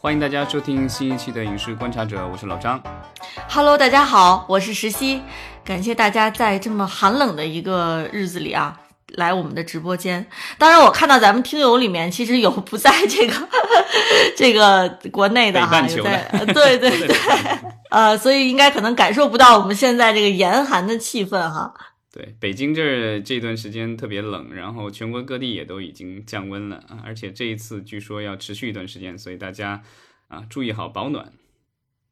[0.00, 2.80] 欢迎大家收听新一期的《影视观察者》，我是老张。
[3.48, 5.20] Hello，大家好，我是石溪，
[5.64, 8.78] 感谢大家在这么寒冷的一个日子里啊，
[9.16, 10.24] 来我们的直播间。
[10.56, 13.34] 当然，我看到咱们听友里面其实有不在这个
[14.38, 17.16] 这个国内的哈，有在对对 对，
[17.90, 21.74] 呃，所以应该可能感受不到我们现在这个严寒的气氛哈。
[22.10, 29.82] 对，北京这儿这段时间特别冷，然后全国各地也都已经降温了啊，而且这一次据说要持续一段时间，所以大家
[30.28, 31.32] 啊注意好保暖。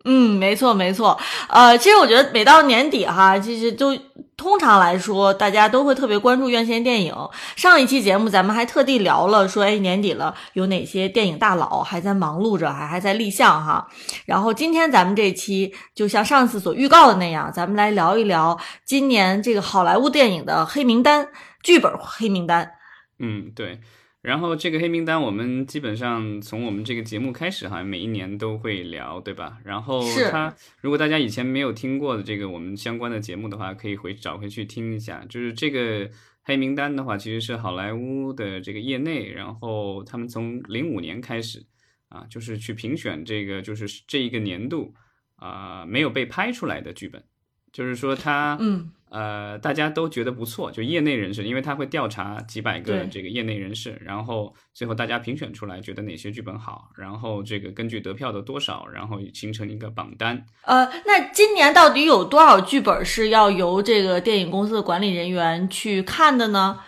[0.09, 3.93] 嗯，没错没错，呃，其实我觉得每到年底哈，其实都
[4.37, 7.13] 通常来说，大家都会特别关注院线电影。
[7.57, 13.89] 上一期节目咱们还特地聊了，说哎年底了有哪些电影大佬还在忙碌着，还还在立项哈。
[14.27, 21.27] 然后今天咱们这期就像上次所预告的那样，咱们来聊一聊今年这个好莱坞电影的黑名单
[21.65, 22.71] 剧本黑名单。
[23.19, 23.81] 嗯，对。
[24.27, 29.59] 然后这个黑名单，我们基本上从我们这个节目开始，好像每一年都会聊，对吧？
[29.63, 35.25] 然后是它，如果大家以前没有听过的这个我们相关的节目的话，可以回找回去听一下。
[35.29, 36.11] 就是这个
[36.43, 41.65] 黑名单的话，其实是好莱坞的这个业内，然后他们从零五年开始
[42.09, 44.93] 啊，就是去评选这个，就是这一个年度
[45.37, 47.23] 啊、没有被拍出来的剧本，
[47.71, 60.45] 就是说它嗯呃，大家都觉得不错，就业内人士，因为他会调查几百个这个业内人士，然后最后大家评选出来，觉得哪些剧本好，然后这个根据得票的多少，然后形成一个榜单。
[60.67, 66.79] 呃，那今年到底有多少剧本是要由这个电影公司的管理人员去看的呢？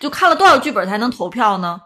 [0.00, 1.80] 就看了多少剧本才能投票呢？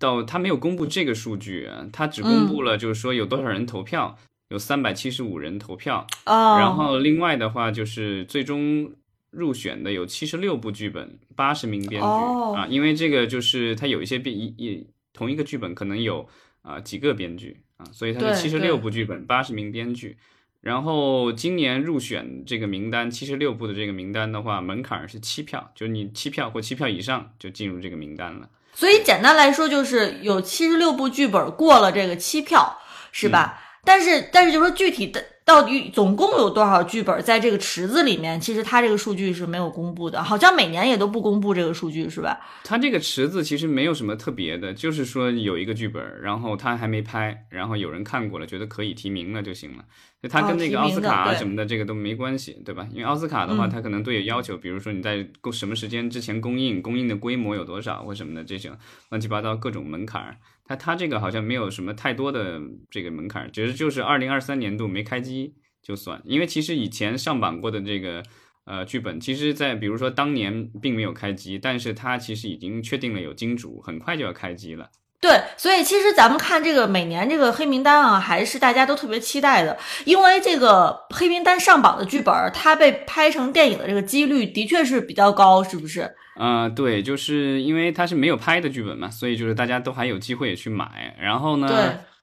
[0.00, 4.16] 到他没有公布这个数据啊，他只嗯公布了就是说有多少人投票，
[4.48, 8.90] 有三百七十五人投票，哦，然后另外的话就是最终
[9.30, 16.28] 入选的有七十六部剧本，八十名编剧、哦啊，因为这个就是它有一些编一一同一个剧本可能有
[16.62, 20.16] 啊、几个编剧啊，所以它对是七十六部剧本，八十名编剧。
[20.60, 28.48] 然后今年入选这个名单七十六部的这个名单的话，门槛是七票，就是你七票或七票以上就进入这个名单了。
[28.74, 32.78] 所以简单来说，就是有七十六部剧本过了这个七票，
[33.12, 33.58] 是吧？
[33.58, 42.38] 嗯但是但是就说具体的到底总共有多少剧本在这个池子里面，其实它这个数据是没有公布的，好像每年也都不公布这个数据，是吧？
[42.64, 49.84] 它这个池子其实没有什么特别的，就是说有一个剧本，然后他还没拍，然后有人看过了，觉得可以提名了就行了。
[50.20, 52.86] 就它哦跟那个奥斯卡啊什么的这个都没关系，对吧？
[52.92, 58.76] 因为奥斯卡的话，嗯它可能都有要求，比如说你在公什么时间之前公映，公映的规模有多少或什么的这种
[59.08, 60.36] 乱七八糟各种门槛
[60.74, 60.78] 儿。
[60.78, 68.22] 它这个好像没有什么太多的这个门槛儿，只是就是二零二三年度没开机就算，因为其实以前上榜过的这个。
[68.70, 74.90] 呃，剧本其实，在比如说当年并没有开机，但是它其实已经确定了有金主，很快就要开机了。
[75.22, 86.14] 对，所以其实咱们看这个每年这个黑名单啊，还是大家都特别期待的，因为这个黑名单上榜的剧本，它被拍成电影的这个几率的确是比较高，是不是？
[86.38, 91.16] 呃，对，就是因为它是没有拍的剧本嘛，所以就是大家都还有机会去买。
[91.20, 91.66] 然后呢，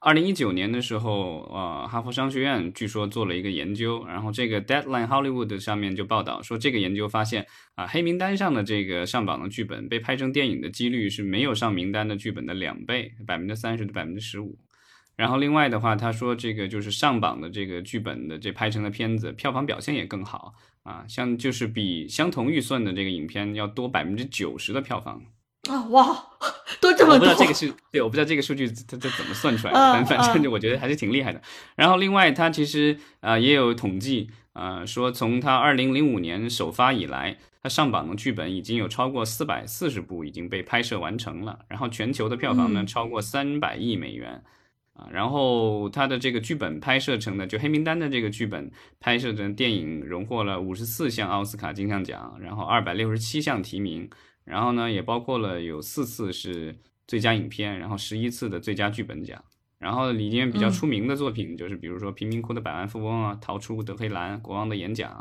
[0.00, 14.58] 二零一九年的时候，呃，哈佛商学院据说做了一个研究，然后这个 Deadline Hollywood 上面就报道说，这个研究发现啊、黑名单上的这个上榜的剧本被拍成电影的几率是没有上名单的剧本的两倍，百分之三十到百分之十五。
[15.14, 20.54] 然后另外的话，他说这个就是上榜的这个剧本的这拍成的片子，票房表现也更好
[20.86, 25.20] 啊，像就是比相同预算的这个影片要多百分之九十的票房。
[25.68, 26.24] 啊，哇，
[26.80, 31.42] 都这么多我不知道，这个是对，我不知道这个数据它它怎么算出来的，嗯但反正嗯就我觉得还是挺厉害的。
[31.74, 44.44] 然后另外，它其实呃也有统计，呃说从它二零零五年首发以来，它上榜的剧本已经有超过四百四十部已经被拍摄完成了，然后全球的票房呢嗯超过三百亿美元。
[44.96, 54.08] 啊，然后他的这个剧本拍摄成的，就黑名单的这个剧本拍摄成电影荣获了五十四项奥斯卡金像奖，然后二百六十七项提名，
[54.44, 56.74] 然后呢也包括了有四次是
[57.06, 59.44] 最佳影片，然后十一次的最佳剧本奖。
[59.78, 65.12] 然后里面比较嗯出名的作品就是比如说《贫民窟的百万富翁》啊，《逃出德黑兰》、《国王的演讲》，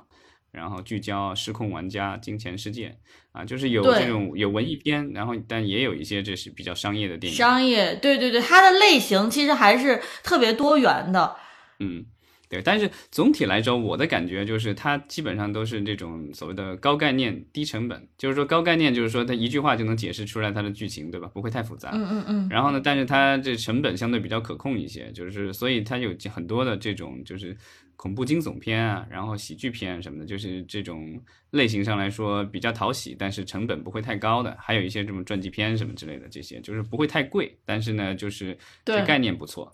[0.52, 2.90] 然后聚焦《失控玩家》、《金钱世界》
[3.36, 7.38] 啊，就是有这种有文艺片，然后但也有一些这是比较商业的电影。
[7.38, 11.36] 商业，对对对，它的类型其实还是特别多元的。
[11.80, 12.06] 嗯，
[12.48, 18.08] 对，但是总体来说，我的感觉就是它基本上都是这种所谓的高概念、低成本。
[18.18, 21.28] 就是说高概念，就是说它一句话就能解释出来它的剧情，对吧？
[21.34, 21.92] 不会太复杂。
[21.94, 27.56] 嗯嗯嗯，然后呢，但是它这成本相对比较可控一些，就是所以它有很多的这种就是
[27.96, 31.20] 恐怖惊悚片啊，然后喜剧片什么的，就是这种
[31.52, 34.56] 类型上来说比较讨喜，但是成本不会太高的。
[34.60, 39.72] 还有一些这种传记片什么之类的，这些就是不会太贵，但是呢，就是这概念不错。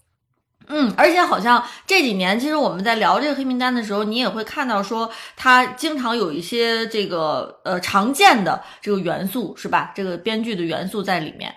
[0.68, 9.92] 嗯，而且好像这几年，其实我们在聊这个黑名单的时候，你也会看到说，它经常有一些这个呃常见的这个元素，是吧？
[9.96, 11.54] 这个编剧的元素在里面。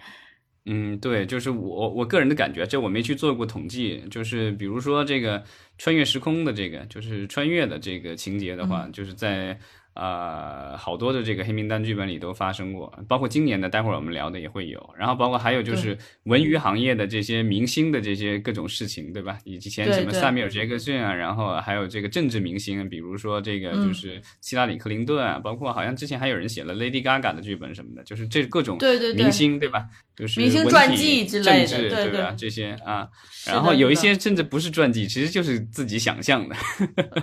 [0.67, 5.43] 嗯，对，就是我我个人的感觉，这我没去做过统计，就是比如说这个
[5.79, 9.59] 穿越时空的这个，就是穿越的这个情节的话，就是在。
[9.95, 14.95] 呃，好多的这个黑名单剧本里都发生过，包括今年的，待会儿我们聊的也会有。
[14.99, 19.39] 然后包括还有就是文娱行业的这些明星的这些各种事情，对吧？
[19.45, 28.77] 以前什么萨米尔·杰克逊啊，然后还有这个政治明星，比如说这个就是希拉里·克林顿啊，包括好像之前还有人写了 Lady Gaga 的剧本什么的，就是这各种
[29.15, 29.87] 明星，对吧？
[30.17, 32.35] 就是明星传记之类的，对吧？
[32.37, 33.09] 这些啊，
[33.47, 36.55] 然后有一些甚至不是传记，其实就是自己想象的。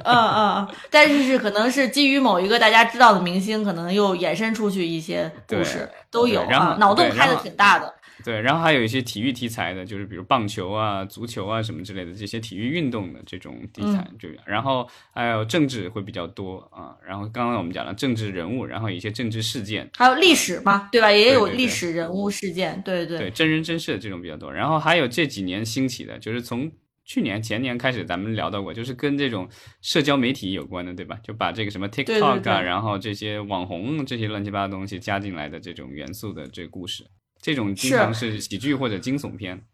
[0.04, 7.92] 嗯嗯，但是是可能是基于某一个大家知道的明星，可能又衍生出去一些故事，都有啊，脑洞开的挺大的。
[8.24, 16.96] 对，然后还有一些体育题材的，就是比如棒球啊、足球啊什么之类的这些体育运动的这种题材，就然后还有政治会比较多啊。
[17.04, 21.12] 然后刚刚我们讲了政治人物，然后一些政治事件，还有历史嘛，对吧？
[21.12, 24.54] 也有历史人物事件，对对对，真人真事的这种比较多。
[24.54, 26.72] 然后还有这几年兴起的，就是从
[27.04, 29.50] 去年前年开始，咱们聊到过，就是跟这种
[29.82, 31.20] 社交媒体有关的，对吧？
[31.24, 37.04] 就把这个什么 TikTok 啊，然后这些网红这些乱七八糟东西加进来的这种元素的这个故事。
[37.42, 39.66] 这种经常是喜剧或者惊悚片。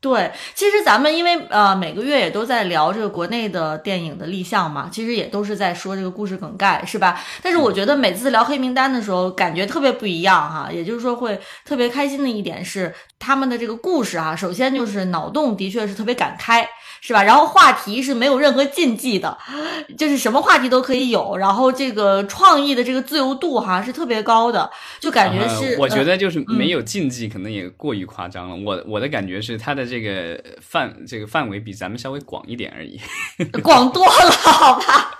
[0.00, 7.20] 对，其实咱们因为呃每个月也都在聊这个国内的电影的立项嘛，其实也都是在说这个故事梗概，是吧？
[7.42, 10.70] 但是我觉得每次聊黑名单的时候，感觉特别不一样哈。
[10.72, 16.66] 也就是说，会特别开心的一点是他们的这个故事哈，首先就是脑洞的确是特别敢开。
[17.02, 17.22] 是吧？
[17.22, 19.38] 然后话题是没有任何禁忌的，
[19.96, 21.34] 就是什么话题都可以有。
[21.34, 24.70] 然后这个创意的这个自由度哈是特别高的，
[25.00, 25.78] 就感觉是。
[25.78, 28.56] 我觉得就是没有禁忌，可能也过于夸张了。
[28.56, 33.00] 我我的感觉是他的这个范这个范围比咱们稍微广一点而已，
[33.62, 35.16] 广多了，好吧。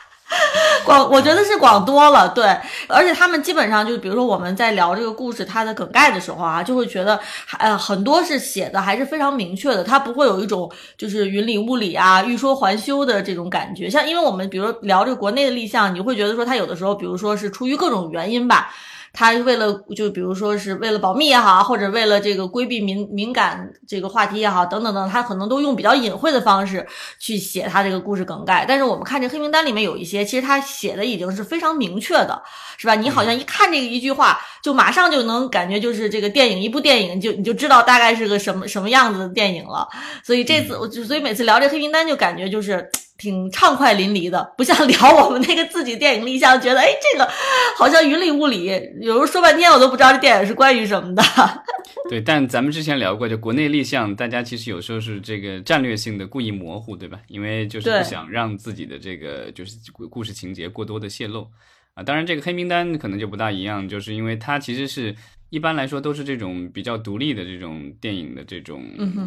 [0.85, 2.57] 广，我觉得是广多了，对，
[2.87, 7.19] 而且他们基本上就是，比如说我们在聊这个故事它的梗概的时候啊，就会觉得，
[7.59, 13.91] 呃，很多是写的还是非常明确的，它不会有一种就是云里雾里啊、欲说还休的这种感觉。
[13.91, 18.73] 像因为我们比如聊这个国内的立项，你会觉得说他有的时候，比如说是出于各种原因吧。
[19.13, 26.87] 他为了就比如说是为了保密也好，或者为了这个规避敏敏感这个话题也好，等等等，他可能都用比较隐晦的方式
[27.19, 28.65] 去写他这个故事梗概。
[28.67, 32.41] 但是我们看这黑名单里面有一些，其实他写的已经是非常明确的，
[32.77, 32.95] 是吧？
[32.95, 39.89] 你好像一看这个一句话，就马上就能感觉就是这个电影一部电影就你就知道大概是个什么什么样子的电影了。
[40.25, 42.89] 所以这次我就所以每次聊这黑名单就感觉就是。
[43.21, 47.31] 挺畅快淋漓的，不像聊我们那个自己电影立项，觉得哎，这个
[47.77, 48.65] 好像云里雾里，
[49.03, 51.23] 有时候说半天我都不知道这电影是关于什么的。
[52.09, 57.21] 对，但咱们之前聊过，就国内立项，大家其实有时候是这个战略性的故意模糊，对吧？
[57.29, 61.47] 因为就是不想让自己的这个就是故事情节过多的泄露
[61.93, 62.03] 啊。
[62.03, 65.15] 当然，这个黑名单可能就不大一样，就是因为它其实是
[65.51, 68.83] 一般来说都是这种比较独立的这种电影的这种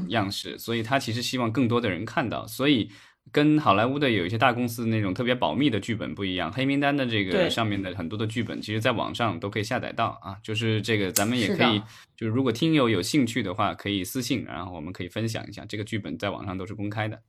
[0.10, 2.90] 样式，所以它其实希望更多的人看到，所以。
[3.32, 10.36] 跟好莱坞的有一些大公司那种特别保密的剧本不一样，黑名单的这个上面的很多的剧本，其实在网上都可以下载到啊。
[10.44, 11.82] 就是这个，咱们也可以，
[12.16, 17.20] 就是如果听友有兴趣的话，可以私信，然后我们可以分享一下这个剧本，在网上都是公开的。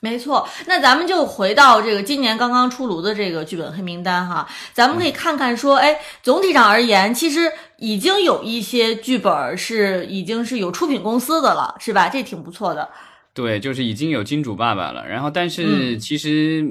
[0.00, 12.10] 没错，那咱们就回到这个今年刚刚出炉的这个剧本黑名单哈，咱们可以看看说，哎，总体上而言，其实已经有一些剧本是已经是有出品公司的了，是吧？
[12.10, 12.90] 这挺不错的。
[13.34, 16.64] 对，就是已经有金主爸爸了，然后但是其实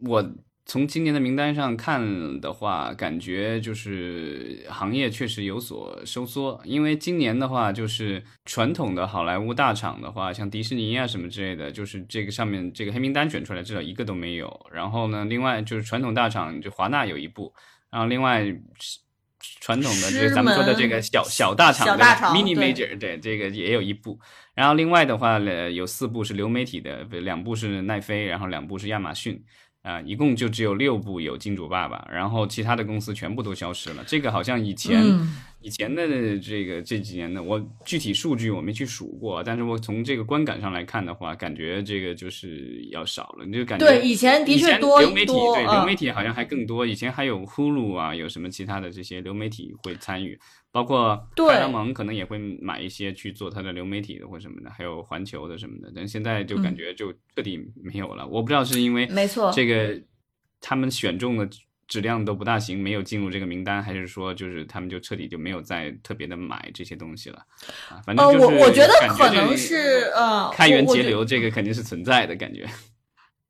[0.00, 14.66] 我从今年的名单上看的话，感觉就是行业确实有所收缩，因为今年的话，就是传统的好莱坞大厂的话，像迪士尼啊什么之类的，就是这个上面这个黑名单选出来至少一个都没有。
[14.72, 17.52] 然后呢，另外就是传统大厂，就华纳有一部，
[17.90, 18.42] 然后另外
[19.60, 24.18] 传统的就是咱们说的这个小小大厂的 mini major，对这个也有一部。
[24.54, 29.42] 然后另外的话，呃，有四部是流媒体的，两部是奈飞，然后两部是亚马逊。
[29.82, 34.02] 啊，一共就只有六部有金主爸爸，然后其他的公司全部都消失了。
[34.04, 35.00] 这个好像以前
[35.60, 43.44] 以前的这个这几年的，我具体数据我没去数过，但是我从这个观感上来看的话，感觉这个就是要少了。
[43.44, 50.38] 你就感觉对以前的确多流媒体对流媒体好像还更多，以前还有呼噜啊，有什么其他的这些流媒体会参与。
[50.70, 58.26] 包括派拉蒙可能也会买一些去做它的流媒体的或什么的，还有环球的什么的，但现在就感觉就彻底没有了。
[58.26, 59.98] 我不知道是因为没错这个
[60.60, 61.48] 他们选中的
[61.88, 67.38] 质量都不大行，没有进入这个名单，还是说就是他们就彻底就没有再特别的买这些东西了？
[67.88, 72.68] 啊，反正呃，就是我我觉得可能是呃，开源节流，这个肯定是存在的感觉。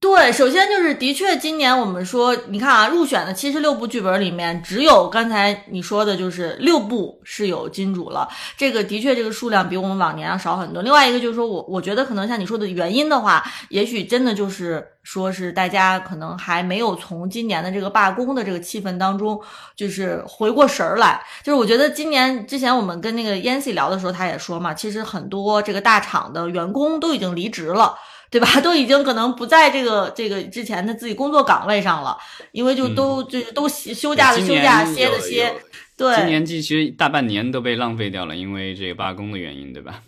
[0.07, 8.27] 对，首先就是的确，今年我们说，你看啊，入选的七十六部剧本里面，只有刚才你说的，就是六部是有金主了。
[8.57, 10.81] 这个的确，这个数量比我们往年要少很多。
[10.81, 19.39] 另外一个就是说我我觉得可能像你说的原因的话，也许真的就是说是大家可能还没有从今年的这个罢工的这个气氛当中，
[19.75, 21.21] 就是回过神儿来。
[21.43, 27.97] 就是我觉得今年之前我们跟那个 Yancy 聊的时候，他也说嘛，其实很多这个大厂的员工都已经离职了。
[28.31, 28.49] 对吧？
[28.61, 32.17] 都已经可能不在这个这个之前的自己工作岗位上了，
[32.53, 35.55] 因为就都、就是都休休假的休假，歇的歇。
[35.97, 40.03] 对，今年其实大半年都被浪费掉了，因为这个罢工的原因，对吧？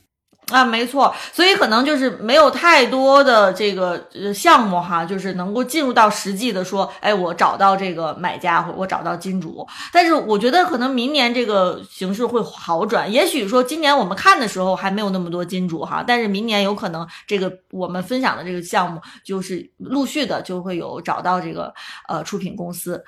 [0.50, 9.66] 啊，没错，所以可能就是没有太多的这个呃项目哈，就是能够进入到实际的说，哎，我找到这个买家，我找到金主。
[9.92, 21.74] 但是我觉得可能明年这个形势会好转，也许说今年我们看的时候还没有那么多金主哈，但是明年有可能这个我们分享的这个项目就是陆续的就会有找到这个
[22.08, 23.04] 呃出品公司。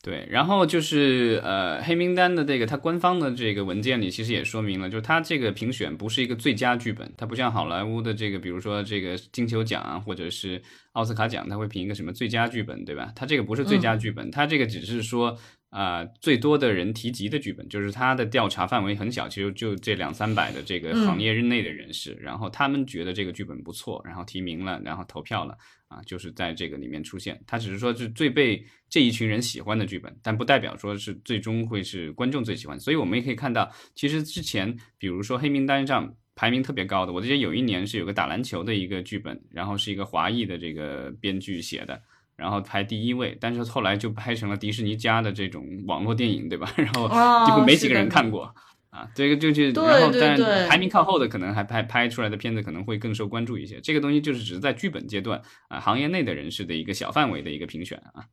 [0.00, 10.62] 对，然后就是呃，黑名单的这个它官方的这个文件里其实也说明了，就是它这个评选不是一个最佳剧本，它不像好莱坞的这个，比如说这个金球奖啊，或者是
[10.92, 13.12] 奥斯卡奖，它会评一个什么最佳剧本，对吧？
[13.16, 15.36] 它这个不是最佳剧本，它这个只是说
[15.70, 25.58] 啊、最多的人提及的剧本，就是它的调查范围很小，其实就这两三百的这个行业日内的人士，然后他们觉得这个剧本不错，然后提名了，然后投票了。
[25.88, 32.78] 啊，就是在这个里面出现，它只是说是最被这一群人喜欢的剧本，但不代表说是最终会是观众最喜欢。
[32.78, 42.00] 所以我们也可以看到，其实之前比如说黑名单上排名特别高的，我记得有一年是有个打篮球的一个剧本，然后是一个华裔的这个编剧写的，
[42.36, 46.70] 然后排第一位，但是后来就拍成了迪士尼家的这种网络电影，对吧？
[46.76, 48.54] 然后哦几乎没几个人看过。
[48.90, 53.80] 啊，这个就是，然后但排名靠后的可能还拍拍出来的片子可能会更受关注一些。
[53.80, 58.24] 这个东西就是只是在剧本阶段啊，行业内的人士的一个小范围的一个评选啊。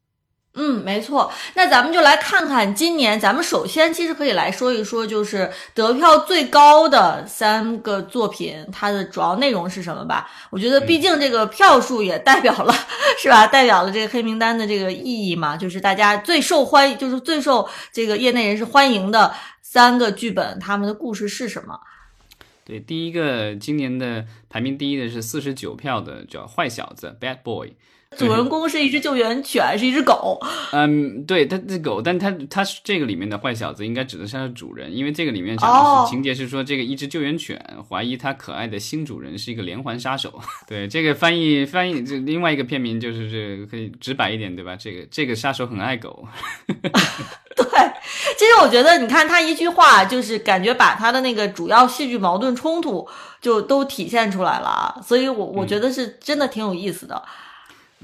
[0.57, 1.31] 嗯，没错。
[1.55, 10.29] 那咱们就来看看今年，咱们首先其实可以来说一说，就是得票最高的三个作品，它的主要内容是什么吧？
[10.49, 12.73] 我觉得，毕竟这个票数也代表了，
[13.21, 13.45] 是吧？
[13.45, 21.77] 代表了这个黑名单的这个意义嘛，就是大家最受欢迎，就是最受这个业内人士欢迎的三个剧本，他们的故事是什么？
[22.63, 27.73] 对，第一个今年的排名第一的是四十九票的，叫坏小子 （Bad Boy）。
[28.17, 30.39] 主人公是一只救援犬，是一只狗。
[30.71, 40.39] 嗯，对，它是狗，但它它是这个里面的坏小子，应该指的是它的主人，因为这个里面讲的哦是情节是说，这个一只救援犬怀疑它可爱的新主人是一个连环杀手。
[40.67, 44.75] 对，这个翻译翻译这另外一个片名就是这个可以直白一点，对吧？
[44.75, 46.27] 这个这个杀手很爱狗。
[47.55, 47.65] 对，
[48.37, 53.07] 其实我觉得，你看他一句话，就是感觉把他的那个主要戏剧矛盾冲突
[53.39, 57.15] 就都体现出来了啊，所以我我觉得是真的挺有意思的。
[57.15, 57.44] 嗯，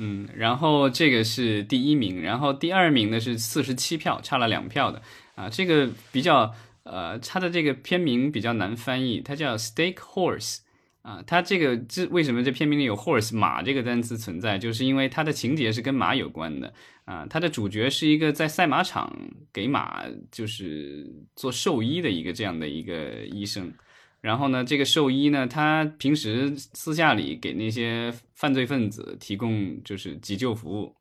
[0.04, 5.00] 嗯然后这个是第一名，然后第二名呢是四十七票，差了两票的。
[5.36, 6.52] 啊，这个比较
[6.84, 10.62] 呃，它的这个片名比较难翻译，它叫 Stake Horse
[11.04, 16.74] 啊，它这个这为什么这片名里有 horse 马这个单词存在，就是因为它的情节是跟马有关的。
[17.06, 19.16] 啊，它的主角是一个在赛马场
[19.54, 23.72] 给马就是做兽医的一个这样的一个医生。
[24.22, 30.96] 然后呢，这个兽医呢，他平时私下里给那些犯罪分子提供就是急救服务，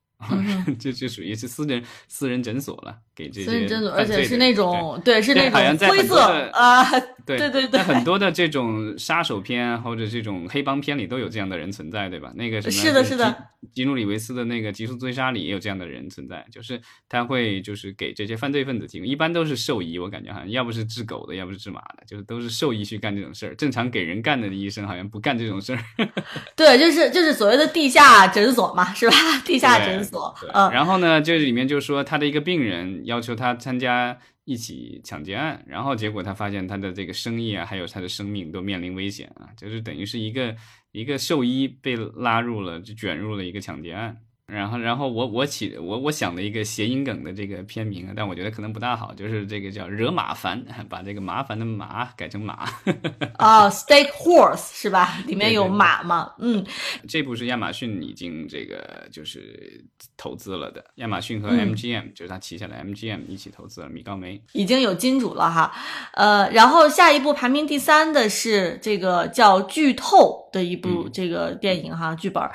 [0.78, 6.18] 这 就属于是私人私人诊所了，给这些私人而且是那种对，是那种灰色
[6.52, 6.82] 啊，
[7.26, 12.32] 对对对对很多的这种杀手片啊或者这种黑帮片里都有这样的人存在，对吧？
[12.34, 13.36] 那个什么是的是的
[13.74, 23.54] 吉，努里维斯的那个《极速追杀》里也有这样的人存在，就是他会就是给这些犯罪分子提供，一般都是兽医，我感觉好像要不是治狗的，要不是治马的，就是都是兽医去干这种事儿。
[23.54, 25.78] 正常给人干的医生好像不干这种事儿。
[26.56, 29.14] 对，就是就是所谓的地下诊所嘛，是吧？
[29.44, 40.56] 地下诊所，嗯，然后呢，这里面就说他的一个病人要求他参加一起抢劫案，然后结果他发现他的这个生意啊，还有他的生命都面临危险啊，就是等于是一个
[40.92, 44.16] 一个兽医被拉入了，就卷入了一个抢劫案。
[44.50, 52.68] 然后，然后我我起我我想了一个谐音梗的这个片名啊，但我觉得可能不大好，就是这个叫惹马烦，把这个麻烦的麻改成马。
[53.38, 55.18] 啊，Stake Horse 是吧？
[55.26, 56.66] 里面有对对对马嘛，嗯，
[57.08, 59.84] 这部是亚马逊已经这个就是
[60.16, 64.42] 投资了的，亚马逊和嗯 MGM、就是他旗下的 MGM 一起投资了米高梅。
[64.52, 65.72] 已经有金主了哈，
[66.14, 72.52] 呃，然后下一部排名第三的是这个叫《剧透》的一部嗯这个电影哈剧本儿。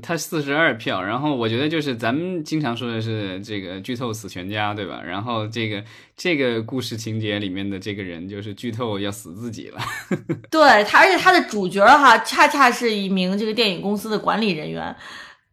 [0.00, 5.02] 他四十二票，然后我觉得就是咱们经常说的是这个剧透死全家，对吧？
[5.02, 5.84] 然后这个
[6.16, 9.78] 这个故事情节里面的这个人就是剧透要死自己了。
[10.50, 14.96] 对他，而且他的主角哈，恰恰是一名这个电影公司的管理人员。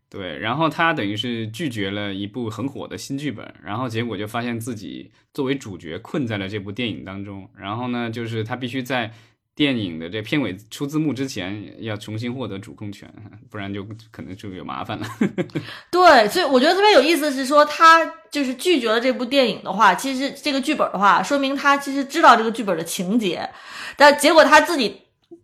[0.09, 7.49] 对，然后他等于是拒绝了一部很火的新剧本，然后结果就发现自己作为主角困在了这部电影当中。
[7.57, 9.11] 然后呢，就是他必须在。
[9.59, 13.13] 电影的这片尾出字幕之前要重新获得主控权，
[13.51, 15.05] 不然就可能就有麻烦了。
[15.91, 23.49] 对，所以我觉得特别有意思是说，他就是拒绝了这部电影的话，其实这个剧本的话，说明他其实知道这个剧本的情节，
[23.97, 25.01] 但结果他自己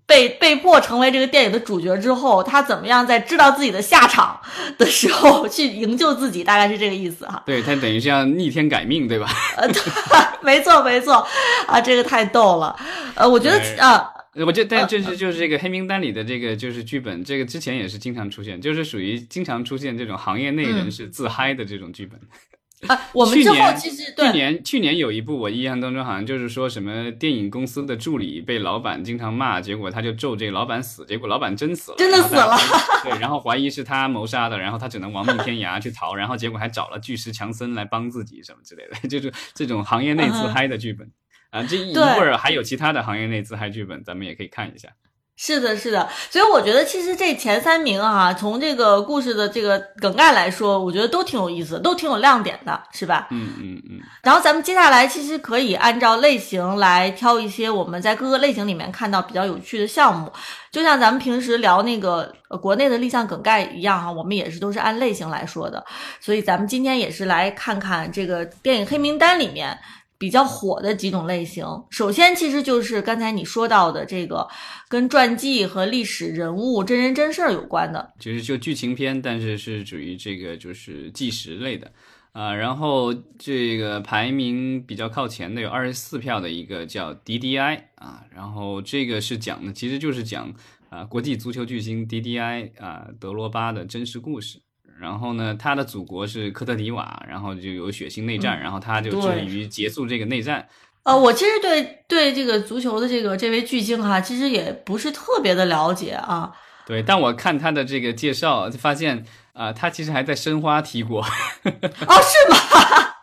[0.08, 4.40] 被被迫成为这个电影的主角之后，他怎么样在知道自己的下场
[4.78, 7.42] 的时候去营救自己，大概是这个意思哈。
[7.46, 9.28] 对他等于是要逆天改命，对吧？
[9.58, 9.68] 呃，
[10.44, 11.26] 没错没错
[11.68, 12.76] 啊，这个太逗了。
[13.16, 14.12] 呃，我觉得啊。
[14.46, 22.20] 我觉得，但这是就是这个黑名单里的这个就是剧本，这个之前也是经常出现，就是属于经常出现这种行业内人士自嗨的这种剧本。
[22.88, 32.58] 啊， 我们之后其实去年去年有一部我印象当中好像就是说什么电影公司的助理被老板经常骂，结果他就咒这个老板死，结果老板真死了，真的死了。
[33.04, 41.12] 对，然后怀疑是他谋杀的，然后他只能亡命天涯去逃，然后结果还找了巨石强森来帮自己什么之类的， 就是这种行业内自嗨的剧本。
[41.52, 44.90] 啊，这一会儿还有其他的行业内自嗨剧本，咱们也可以看一下。
[45.38, 53.28] 是的，是的，所以我觉得其实这前三名啊，从这个故事的这个梗概来说，我觉得都挺有意思，都挺有亮点的，是吧？
[53.32, 54.00] 嗯嗯嗯。
[54.24, 60.32] 然后咱们接下来其实可以按照类型来挑一些我们在各个类型里面看到比较有趣的项目，
[60.72, 65.84] 就像咱们平时聊那个国内的立项梗概一样哈，我们也是都是按类型来说的。
[66.22, 69.78] 所以咱们今天也是来看看这个电影黑名单里面。
[70.18, 74.48] 比较火的几种类型，首先其实就是刚才你说到的这个
[74.88, 81.92] 跟传记和历史人物、真人真事儿有关的，其实就剧情片，但是是属于这个就是纪实类的
[82.32, 82.54] 啊。
[82.54, 90.54] 然后这个排名比较靠前的有二十四票的一个叫 DDI 啊，然后这个是讲的，其实就是讲
[90.90, 94.62] 啊国际足球巨星 DDI 啊德罗巴的真实故事。
[95.00, 100.68] 然后呢，他的祖国是科特迪瓦，然后就有血腥内战，然后他就致力于结束这个内战。
[101.04, 106.52] 呃，我其实对对这个足球的这个这位巨星哈，其实也不是特别的了解啊。
[106.88, 111.22] 对，但我看他的这个介绍，就发现啊，他其实还在申花踢过。
[111.24, 111.28] 哦，
[111.64, 113.15] 是吗？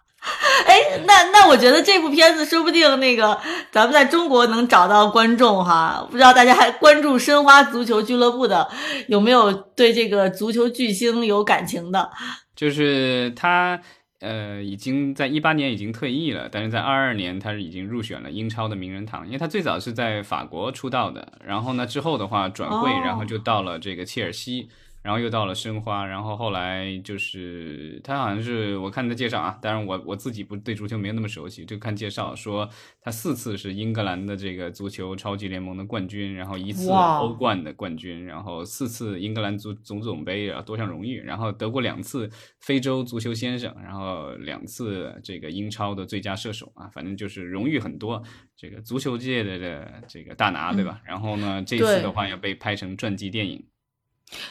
[0.66, 3.38] 哎，那那我觉得这部片子说不定那个
[3.70, 8.68] 咱们在中国能找到观众哈，不知道大家还关注申花足球俱乐部的
[9.08, 12.10] 有没有对这个足球巨星有感情的？
[12.54, 13.80] 就是他，
[14.20, 24.68] 呃，已经在一八年已经退役了，但是在二二年他是已经入选了英超的名人堂，因为他最早是在法国出道的，然后呢之后的话转会，然后就到了这个切尔西。
[25.02, 32.68] 然后又到了申花，然后后来就是他好像是我看他介绍啊，当然我我自己不对足球没有那么熟悉，就看介绍说
[33.00, 48.22] 他四次是英格兰的这个足球超级联盟的冠军，然后一次欧冠的冠军，然后四次英格兰足总总杯啊多项荣誉，然后得过两次非洲足球先生，然后两次这个英超的最佳射手啊，反正就是荣誉很多，
[48.56, 51.00] 这个足球界的的这个大拿对吧？
[51.04, 53.66] 然后呢这次的话要被拍成传记电影。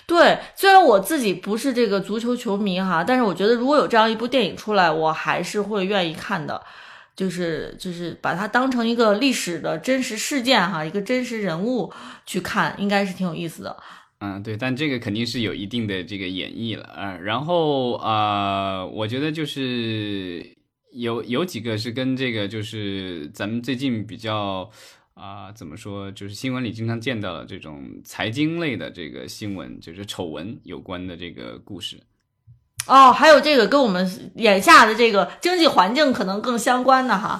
[0.06, 6.62] 对，虽然我自己不是这个足球球迷哈，但是我觉得如果有这样一部电影出来，我还是会愿意看的，
[7.16, 11.92] 就是就是把它当成一个历史的真实事件哈，一个真实人物
[12.26, 13.76] 去看，应该是挺有意思的。
[14.20, 17.18] 嗯，对，但这个肯定是有一定的这个演绎了啊。
[17.24, 20.46] 然后啊，我觉得就是
[20.94, 24.70] 有有几个是跟这个就是咱们最近比较。
[25.22, 26.12] 啊，怎么说？
[26.12, 32.02] 就是新闻里经常见到的这种财经类的这个新闻，就是丑闻有关的这个故事。
[32.88, 37.40] 哦，还有这个跟我们眼下的这个经济环境可能更相关的哈。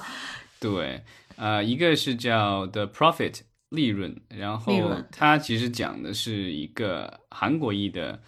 [0.60, 1.02] 对，
[1.34, 3.40] 呃，一个是叫 The Profit
[3.70, 4.72] 利润，然后
[5.10, 8.22] 它其实讲的是一个韩国裔的。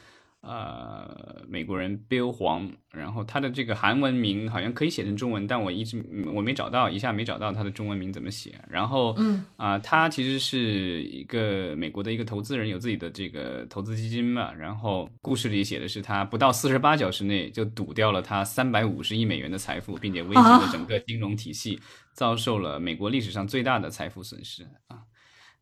[0.46, 6.04] 呃，美国人 Bill 黄，然后他的这个韩文名好像可以写成中文，但我一直
[6.34, 8.54] 我没找到，一下没找到他的中文名怎么写。
[8.68, 14.52] 然后，嗯啊，他其实是一个美国的一个投资人，有自己的这个投资基金嘛。
[14.52, 21.80] 然后故事里写的是他不到四十八小时内就赌掉了他三百五十亿美元的财富，并且危及了整个金融体系，
[22.12, 24.98] 遭受了美国历史上最大的财富损失啊。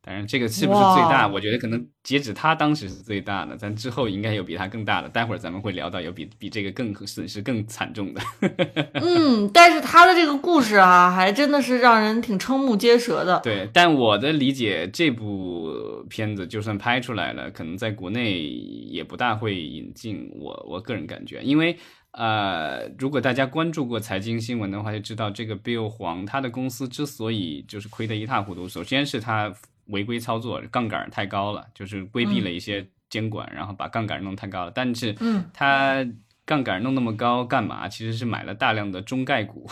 [0.04, 1.28] 当然，这个是不是最大？
[1.28, 5.08] 我觉得可能截止他当时是最大的，但之后应该有比他更大的。
[5.08, 8.20] 待会儿咱们会聊到有比比这个更损失更惨重的。
[9.00, 13.38] 嗯，但是他的这个故事啊，还真的是让人挺瞠目结舌的。
[13.44, 20.28] 对，但我的理解，这部片子就算拍出来了，可能在国内也不大会引进。
[20.34, 21.78] 我我个人感觉，因为
[22.10, 29.54] 呃，如果大家关注过财经新闻的话，就知道这个 Bill 黄他的公司之所以就是亏得一塌糊涂，首先是他。
[29.86, 34.72] 违规操作，杠杆太高了，就是规避了一些监管，然后把杠杆弄太高了。
[34.74, 36.06] 但是，嗯，他
[36.44, 37.88] 杠杆弄那么高干嘛？
[37.88, 39.68] 其实是买了大量的中概股，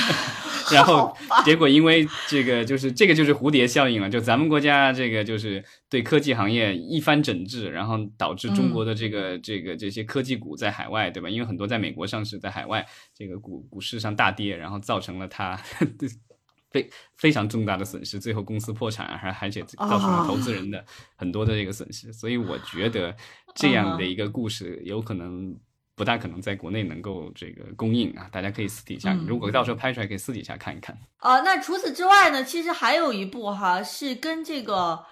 [0.72, 4.08] 然后结果因为这个就是这个就是蝴蝶效应了。
[4.08, 11.28] 就咱们国家这个就是对科技行业一番整治，然后导致中国的这个这个这些科技股在海外，对吧？
[11.28, 15.60] 因为很多在美国上市，在海外这个股股市上大跌，然后造成了它。
[16.70, 20.84] 非非常重大的损失，最后公司破产，还而且造成了投资人的
[21.16, 23.14] 很多的这个损失，所以我觉得
[23.54, 25.54] 这样的一个故事有可能
[25.96, 30.96] 不大可能在国内能够这个公映啊，大家可以私底下，如果到时候拍出来，可以私底下看一看。
[31.18, 35.04] 啊，那除此之外呢，其实还有一部哈是跟这个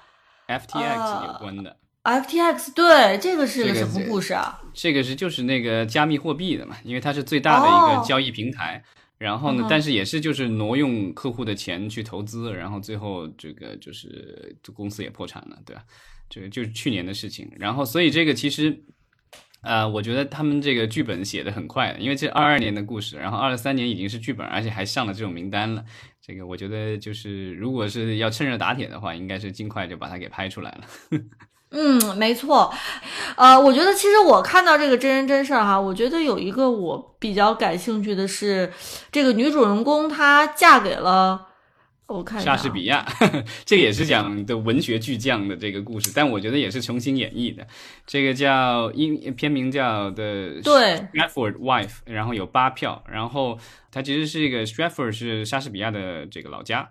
[0.46, 4.62] FTX 有关的，FTX 对这个是个什么故事啊？
[4.72, 8.84] 这个是就是那个加密货币的嘛，因为它是最大的一个交易平台。
[9.18, 9.66] 然后呢？
[9.68, 15.82] 但是也是就是挪用客户的钱去投资，然后最后这个就是公司也破产了，对吧？
[16.30, 17.50] 这个就是去年的事情。
[17.56, 18.84] 然后所以这个其实，
[19.62, 25.84] 呃，我觉得他们这个剧本写的很快，因为这二二年的故事，然后二三年已经是剧本，而且还上了这种名单了。
[26.20, 30.84] 这个我觉得就是如果是要趁热打铁的话，应该是尽快就把它给拍出来了。
[31.70, 32.72] 嗯，没错，
[33.36, 38.72] 呃，我觉得其实我看到这个真人真事儿哈，我觉得有一个我比较感兴趣的是，
[39.12, 41.46] 这个女主人公她嫁给了
[42.06, 43.06] 我看莎士比亚，
[43.66, 47.66] 这个也是讲的文学巨匠的这个故事，但我觉得也是重新演绎的。
[48.06, 53.58] 这个叫英片名叫的对 Stratford Wife，然后有八票，然后
[53.92, 56.88] 它其实是一个 Stratford 是莎士比亚的这个老家。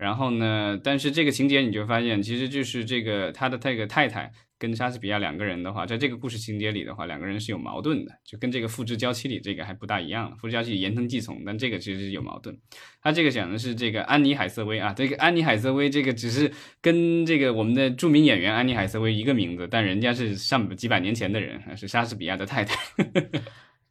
[0.00, 0.80] 然后呢？
[0.82, 10.32] 但是这个情节你就发现，其实就是这个他的这个太太跟莎士比亚两个人的话，在这个故事情节里的话，两个人是有矛盾的，就跟这个《复制娇妻》里这个还不大一样。
[10.38, 12.56] 《复制娇妻》言听计从，但这个其实是有矛盾。
[13.02, 22.74] 他这个讲的是这个安妮海瑟薇啊，这个安妮海瑟薇这个只是跟这个我们的著名演员安妮海瑟薇一个名字，但人家是上几百年前的人，是莎士比亚的太太。
[23.04, 23.40] 呵 呵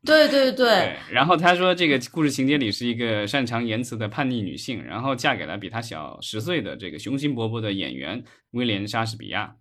[0.06, 9.58] 对对对，然后他说，这个故事情节里是一个擅长言辞的叛逆女性，然后嫁给了比她小十岁的这个雄心勃勃的演员威廉莎士比亚，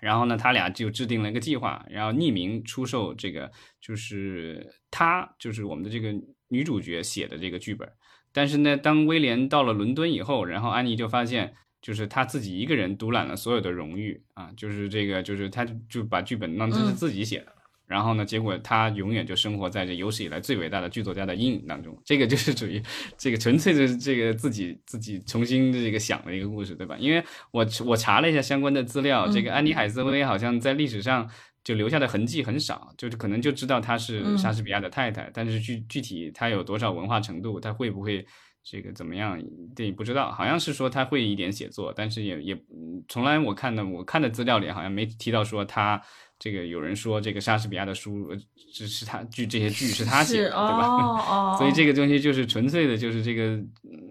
[0.00, 3.50] 然后呢，他俩就制定了一个计划，然后匿名出售这个，
[3.80, 6.14] 就是他就是我们的这个
[6.48, 7.90] 女主角写的这个剧本，
[8.32, 11.52] 但是呢，当威廉到了伦敦以后，然后安妮就发现，
[11.82, 17.55] 就是他自己一个人独揽了所有的荣誉啊，就是这个，就是他就把剧本当成是自己写的。
[17.86, 18.24] 然后呢？
[18.24, 21.96] 结果他永远就生活在这有史以来最伟大的剧作家的阴影当中。
[22.04, 22.82] 这个就是属于
[23.16, 26.96] 这个纯粹的这个自己自己重新这个想的一个故事，对吧？
[26.98, 27.22] 因为
[27.52, 31.30] 我我查了一下相关的资料，这个安妮海瑟薇好像在历史上
[31.62, 38.26] 就留下的痕迹很少，就是可能就知道她是莎士比亚的太太，但是具具体她有多少文化程度，她会不会
[38.64, 39.40] 这个怎么样，
[39.76, 40.32] 这不知道。
[40.32, 42.60] 好像是说她会一点写作，但是也也
[43.08, 46.02] 从来我看的我看的资料里好像没提到说她。
[46.38, 48.28] 这个有人说，这个莎士比亚的书
[48.72, 51.56] 只是他剧这些剧是他写的，对吧？
[51.56, 53.58] 所以这个东西就是纯粹的，就是这个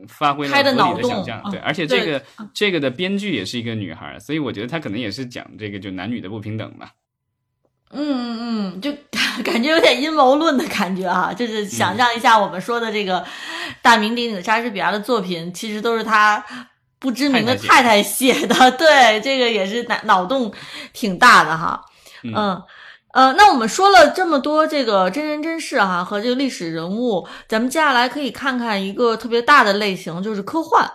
[0.07, 1.41] 发挥了合理的想象。
[1.51, 6.93] 对，而且这个这个的编剧也是一个女孩，所以我觉得他可能也是讲这个就男女的不平等吧。
[7.91, 8.91] 嗯嗯嗯，就
[9.45, 13.23] 感觉有点阴谋论的感觉哈，就是想象一下我们说的这个
[13.83, 16.43] 大名鼎鼎的莎士比亚的作品，其实都是他
[16.97, 18.55] 不知名的太太写的。
[18.75, 20.51] 对，这个也是脑脑洞
[20.91, 21.85] 挺大的哈。
[22.33, 22.63] 嗯，
[23.13, 30.89] 呃，那我们说了这么多这个真人真事哈和这个历史人物，咱们接下来可以看看一个特别大的类型，就是科幻。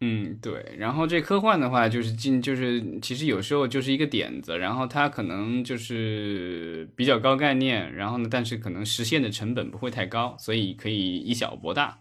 [0.00, 0.76] 嗯，对。
[0.78, 11.98] 然后这科幻的话，就是进就是其实有时候就是一个点子，然后它可能就是比较高概念，然后呢，但是可能实现的成本不会太高，所以可以以小博大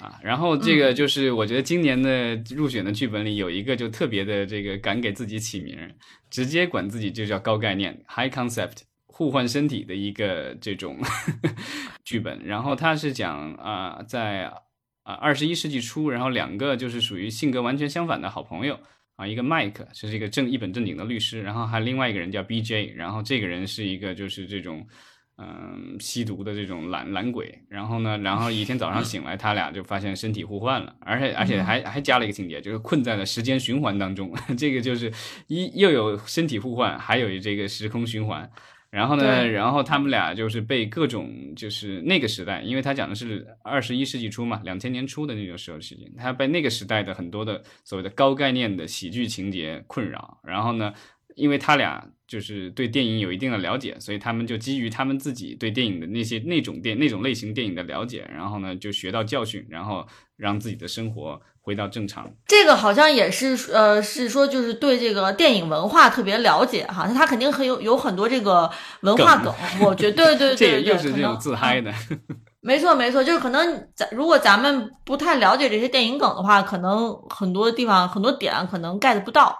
[0.00, 0.18] 啊。
[0.22, 5.78] 然后这个就是我觉得今年的入选的剧本里有一个就特别的这个敢给自己起名。
[6.30, 10.96] 直接管自己就叫高概念 （high concept） 互换身体的一个这种
[12.06, 14.44] 剧本，然后他是讲啊，在
[15.02, 18.78] 啊二十一世纪初，然后两个就是属于性格完全相反的好朋友
[19.16, 24.86] 啊，一个麦克是一个正一本正经的律师，然后还另外一个人叫 B.J.，然后这个人是一个就是这种
[25.40, 27.58] 嗯吸毒的这种懒懒鬼。
[27.68, 34.32] 然后呢，然后一天早上醒来，他俩就发现身体互换了，而且而且还还加了一个情节，就是困在了时间循环当中。
[34.58, 35.10] 这个就是
[35.46, 38.50] 一又有身体互换，还有这个时空循环。
[38.90, 50.40] 然后呢，然后他们俩就是被各种就是那个时代，因为他讲的是二十一世纪初嘛，两千年初的那种时候事情，他被那个时代的很多的所谓的高概念的喜剧情节困扰。
[50.42, 50.92] 然后呢，
[51.40, 61.40] 因为他俩就是对电影有一定的了解，所以他们就基于他们自己对电影的那些那种电那种类型电影的了解，然后呢就学到教训，然后让自己的生活。
[61.62, 68.68] 回到正常，这个好像也是呃，是说就是对这个电影文化特别了解哈，他肯定很有有很多这个
[69.02, 69.52] 文化梗，
[69.84, 71.92] 我觉得对对 对，这又是这种自嗨的，
[72.62, 79.54] 没错没错，就是可能咱如果咱们不太了解这些电影梗的话，可能很多地方很多点可能 get 不到。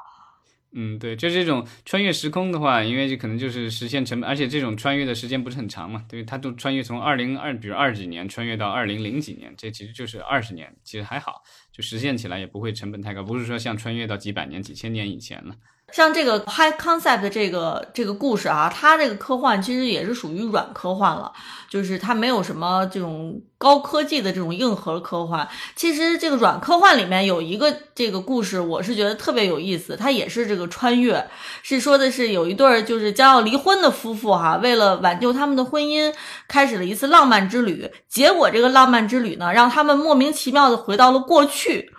[0.72, 15.56] 嗯，对，就这种穿越时空的话，因为就可能就是实现成本，而且这种穿越的时间不是很长嘛，对，它都穿越从二零二，比如二几年穿越到二零零几年，这其实就是二十年，其实还好，就实现起来也不会成本太高，不是说像穿越到几百年、几千年以前了。
[15.92, 21.32] 像这个 high concept 这个这个故事啊，它这个科幻其实也是属于软科幻了，
[21.68, 25.46] 就是它没有什么这种高科技的这种硬核科幻。
[25.74, 31.28] 其实这个软科幻里面有一个这个故事，我是觉得特别有意思，它也是这个穿越，
[31.62, 36.12] 是说的是有一对就是将要离婚的夫妇哈，为了挽救他们的婚姻，
[36.48, 37.90] 开始了一次浪漫之旅。
[38.08, 41.92] 结果这个浪漫之旅呢，让他们莫名其妙的回到了过去，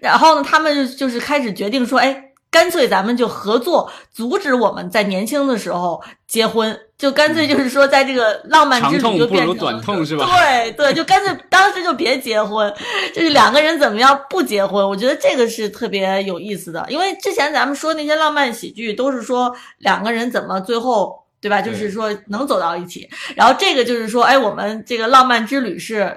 [0.00, 2.24] 然后呢，他们就是开始决定说，哎。
[2.56, 10.24] 干脆咱们就合作，阻止我们在年轻的时候结婚，就干脆就是说，在这个浪漫之旅就变成短痛是吧？
[10.24, 12.72] 对对， 就干脆当时就别结婚，
[13.14, 14.88] 就是两个人怎么样不结婚？
[14.88, 21.60] 我觉得这个是特别有意思的，因为之前咱们说那些浪漫喜剧都是说两个人怎么最后对吧？
[21.60, 26.16] 就是说能走到一起，然后这个就是说，哎，我们这个浪漫之旅是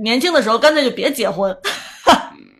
[0.00, 1.56] 年轻的时候干脆就别结婚。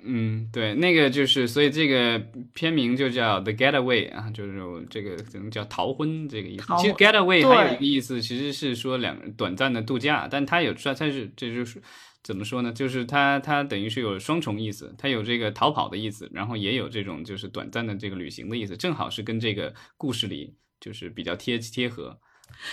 [0.08, 2.18] 嗯，对，那个就是，所以这个
[2.54, 6.64] 片名就叫《The Getaway》啊，就是这个可能叫逃婚这个意思。
[6.78, 11.82] 其实 Getaway 还有一个意思，其实是说两短暂的度假，但它有它它是这就是
[12.22, 12.72] 怎么说呢？
[12.72, 22.16] 就是它它等于是有双重意思，它有这个逃跑的意思，然后也有这种就是短暂的这个旅行的意思，正好是跟这个故事里就是比较贴贴合。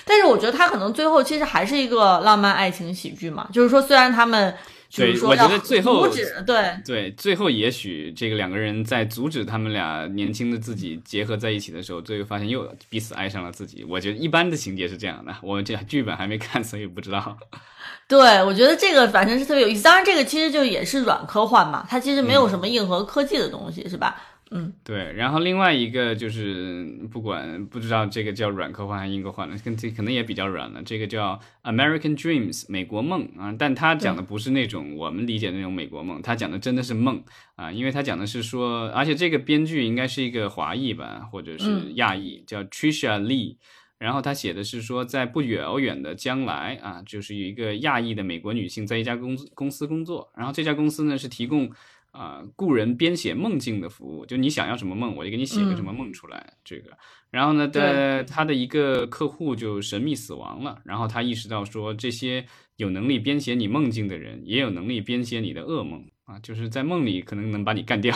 [0.05, 4.55] 但是我觉得它可能最后其实还是一个浪漫爱情喜剧嘛，就是说虽然他们。
[4.95, 13.83] 对，我觉得最后阻止，对对，最后也许这个两个人在阻止他们俩年轻的自己结合在一起的时候，最后发现又彼此爱上了自己。
[13.83, 17.37] 我觉得一般的情节是这样的，我这剧本还没看，所以不知道。
[18.07, 19.81] 对，我觉得这个反正是特别有意思。
[19.83, 24.21] 当然，这个其实就也是软科幻嘛，它其实没有什么硬核科技的东西，是吧？
[24.51, 30.83] 嗯，对，然后另外一个就是不管不知道这个叫软科幻还是硬科幻了，跟这可能也比较软了。
[30.83, 37.23] 这个叫 American Dreams 美国梦啊，但他讲的不是那种我们理解的那种美国梦，他讲的真的是梦
[37.55, 43.55] 啊，因为他讲的是说，而且这个编剧应该是一个华裔吧，或者是亚裔，叫 Trisha Lee，
[43.97, 51.71] 然后他写的是说，在不遥远的将来啊，就是有一个亚裔的美国女性在一家公公司工作，然后这家公司呢是提供。
[52.13, 56.53] 啊，雇人编写梦境的服务，就你想要什么梦，我就给你写个什么梦出来。
[56.63, 56.91] 这个，
[57.31, 62.45] 然后呢，的他的一个客户就神秘死亡了，然后他意识到说，这些
[62.75, 68.15] 有能力编写你梦境的人，也有能力编写你的噩梦啊，就是在梦里可能能把你干掉。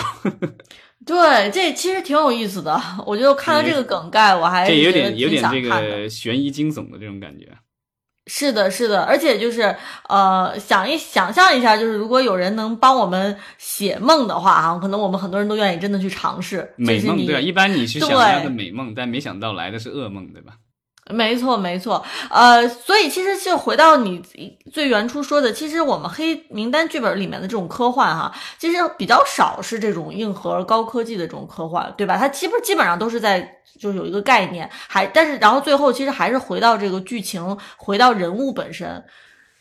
[1.03, 7.51] 对，这其实挺有意思的，我就看到这个梗概，我还这有点有点这个悬疑惊悚的这种感觉。
[8.27, 9.75] 是的，是的，而且就是，
[10.07, 16.73] 呃，想一想象一下，就是如果有人能帮我们写梦的话，啊，可能我们很多人都愿意真的去尝试。
[16.75, 20.53] 美梦对，一般你去想要的美梦，但没想到来的是噩梦，对吧？
[21.09, 24.21] 没错，没错，呃，所以其实就回到你
[24.71, 32.17] 最原初说的，其实我们黑名单剧本里面的这种科幻哈，其实比较少是这种硬核高科技的这种科幻，对吧？
[32.17, 39.03] 它基本基本上都是在就是有一个概念，还但是然后最后其实还是回到这个剧情，回到人物本身。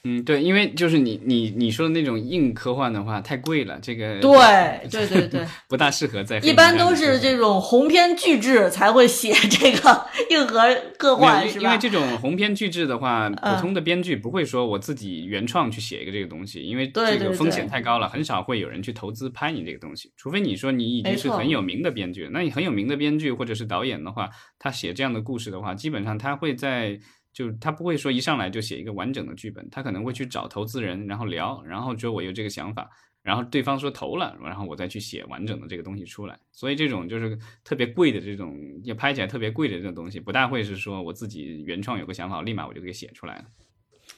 [0.08, 10.60] 嗯，对，因为就是你你你说的那种硬科幻的话太贵了，这个对对对对， 不大适合在一般都是这种鸿篇巨制才会写 这个硬核
[10.96, 11.62] 科幻，是吧？
[11.64, 27.00] 因为这种鸿篇巨制的话，普通的编剧不会说我自己原创去写一个这个东西，因为这个风险太高了，很少会有人去投资拍你这个东西，除非你说你已经是很有名的编剧，那你很有名的编剧或者是导演的话，他写这样的故事的话，基本上他会在。
[27.36, 32.88] 就他不会说一上来就写一个完整的剧本，他可能会去找投资人，然后聊，然后说我有这个想法，
[33.22, 36.38] 然后对方说投了，然后我再去写完整的这个东西出来。
[36.50, 43.44] 所以这种就是特别贵的这种要拍起来特别贵的这种东西，不大会是说我自己原创有个想法，立马我就给写出来了。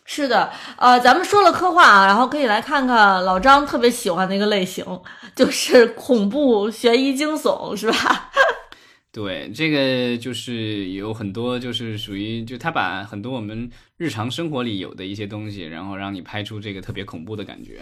[0.05, 4.85] 是的，呃，咱们说了科幻啊，然后可以来看看老张特别喜欢的一个类型，
[5.35, 8.31] 就是恐怖、悬疑、惊悚，是吧？
[9.19, 17.81] 对，这个就是有很多，就是属于就他把很多我们日常生活里有的一些东西，然后让你拍出这个特别恐怖的感觉。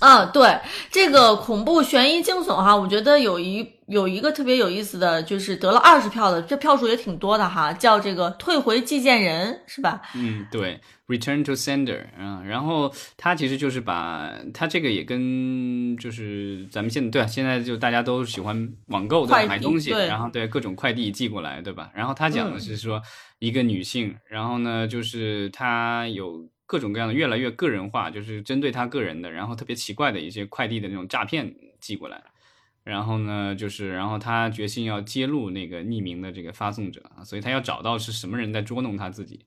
[0.00, 0.58] 嗯， 对，
[0.90, 10.00] 这个恐怖、悬疑、惊悚哈，我觉得有一有一个特别有意思的就是得了二十票的，这票数也挺多的哈，叫这个退回寄件人，是吧？
[10.16, 10.80] 嗯，对。
[11.08, 21.90] Return to sender，嗯，然后它其实就是把它这个也跟就是咱们现在对啊，现在就大家都喜欢网购对买东西，然后对各种快递寄过来对吧？
[21.94, 23.00] 然后他讲的是说
[23.38, 32.22] 一个女性，然后呢就是她有各种各样的越来越个人化，就是针对她个人的，然后特别奇怪的一些快递的那种诈骗寄过来，
[32.84, 39.44] 然后呢就是然后她决心要揭露那个匿名的这个发送者啊，所以她要找到是什么人在捉弄她自己。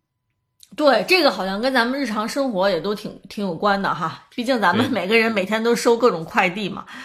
[0.74, 6.86] 对，这个好像跟咱们日常生活也都挺挺有关的哈，毕竟咱们每个人每天都收各种快递嘛。
[6.88, 7.02] 嗯，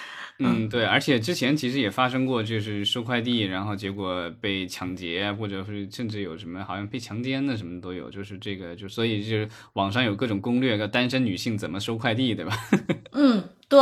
[0.68, 12.54] 对，而且之前其实也发生过，就是收快递，然后结果被抢劫，或者是甚至有什么好像被强奸的什么都有，就是这个就所以就是网上有各种攻略，个单身女性怎么收快递，对吧？
[13.12, 13.80] 嗯，对。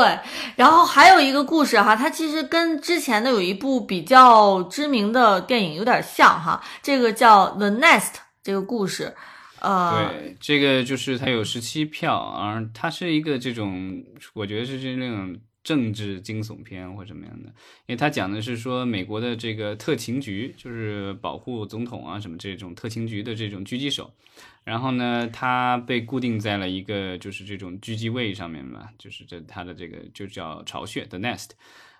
[0.54, 8.00] 然后还有一个故事哈，它其实跟之前的有一部比较知名的电影有点像哈，这个叫《The Nest》
[8.42, 9.12] 这个故事。
[9.60, 17.48] 对，这个就是它有十七票，而它是一个这种，我觉得是是那种政治惊悚片或什么样的，
[17.86, 24.14] 因为他讲的是说美国的这个特勤局，就是保护总统啊什么这种特勤局的这种狙击手，
[24.62, 31.50] 然后呢，他被固定在了一个就是这种狙击位上面嘛，就是这他的这个就叫巢穴 The Nest，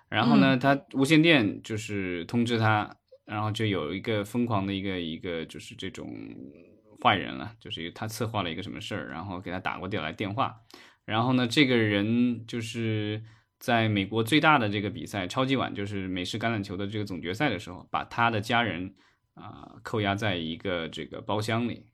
[0.07, 6.07] 然后呢，他无线电就是通知他，然后就有一个疯狂的一个一个就是这种。
[7.03, 10.55] 坏人了，就是他策划了一个什么事儿，然后给他打过电来电话，
[11.03, 13.21] 然后呢，这个人就是
[13.59, 18.93] 在美国最大的这个比赛超级碗，就是美式橄榄球的这个总决赛的时候，把他的家人
[19.33, 21.85] 啊扣押在一个这个包厢里，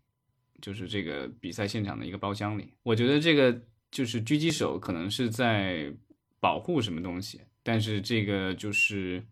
[0.61, 2.73] 就是这个比赛现场的一个包厢里。
[2.83, 5.93] 我觉得这个就是狙击手可能是在
[6.39, 9.25] 保护什么东西，但是这个就是。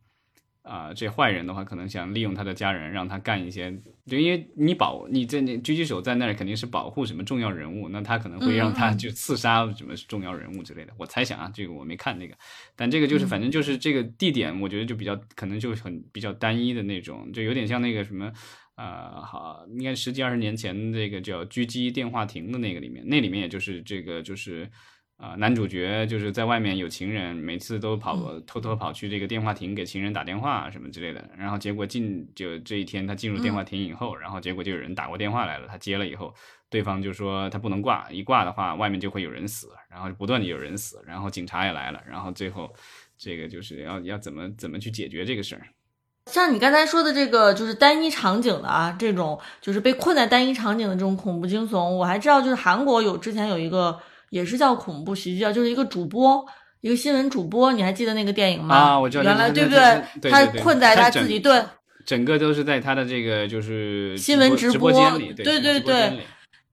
[0.63, 3.71] 啊，这坏人的话可能想利用他的家人，让他干一些，
[4.05, 10.93] 就因为你保你在那狙击手在那儿肯定是保护什么重要人物，那他可能会让他就刺杀什么重要人物之类的。
[10.97, 12.35] 我猜想啊，这个我没看那个，
[12.75, 18.31] 但这个就是反正就是这个地点，我觉得就比较可能就很比较单一的那种，就有点像那个什么，
[18.75, 24.69] 呃，好，应该十几二十年前这个叫狙击电话亭的那个里面，那里面也就是这个就是。
[25.19, 31.29] 啊，男主角就是在外面有情人，每次都跑偷偷跑去这个电话亭给情人打电话什么之类的。
[31.37, 36.33] 然后结果进就这一天他进入电话亭以后，然后结果就有人打过电话来了，他接了以后，
[36.69, 42.73] 对方就说他不能挂，一挂的话外面就会有人死，然后不断的有人死，然后警察也来了，然后最后
[43.17, 45.67] 这个就是要要怎么怎么去解决这个事儿。
[46.27, 53.99] 像你刚才说的这个就是单一场景的啊，这种就是被困在单一场景的这种恐怖惊悚，我还知道就是韩国有之前有一个。
[54.29, 56.45] 也是叫恐怖喜剧啊，就是一个主播，
[56.81, 58.75] 一个新闻主播，你还记得那个电影吗？
[58.75, 60.31] 啊，我知道，原来对不对？
[60.31, 61.63] 他困在他自己对，
[62.05, 66.19] 整个都是在他的这个就是新闻直播间里，对对对，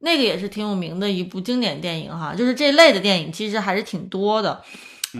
[0.00, 4.62] 那个也是挺有名的一部经典电影哈，就是这类的电影其实还是挺多的，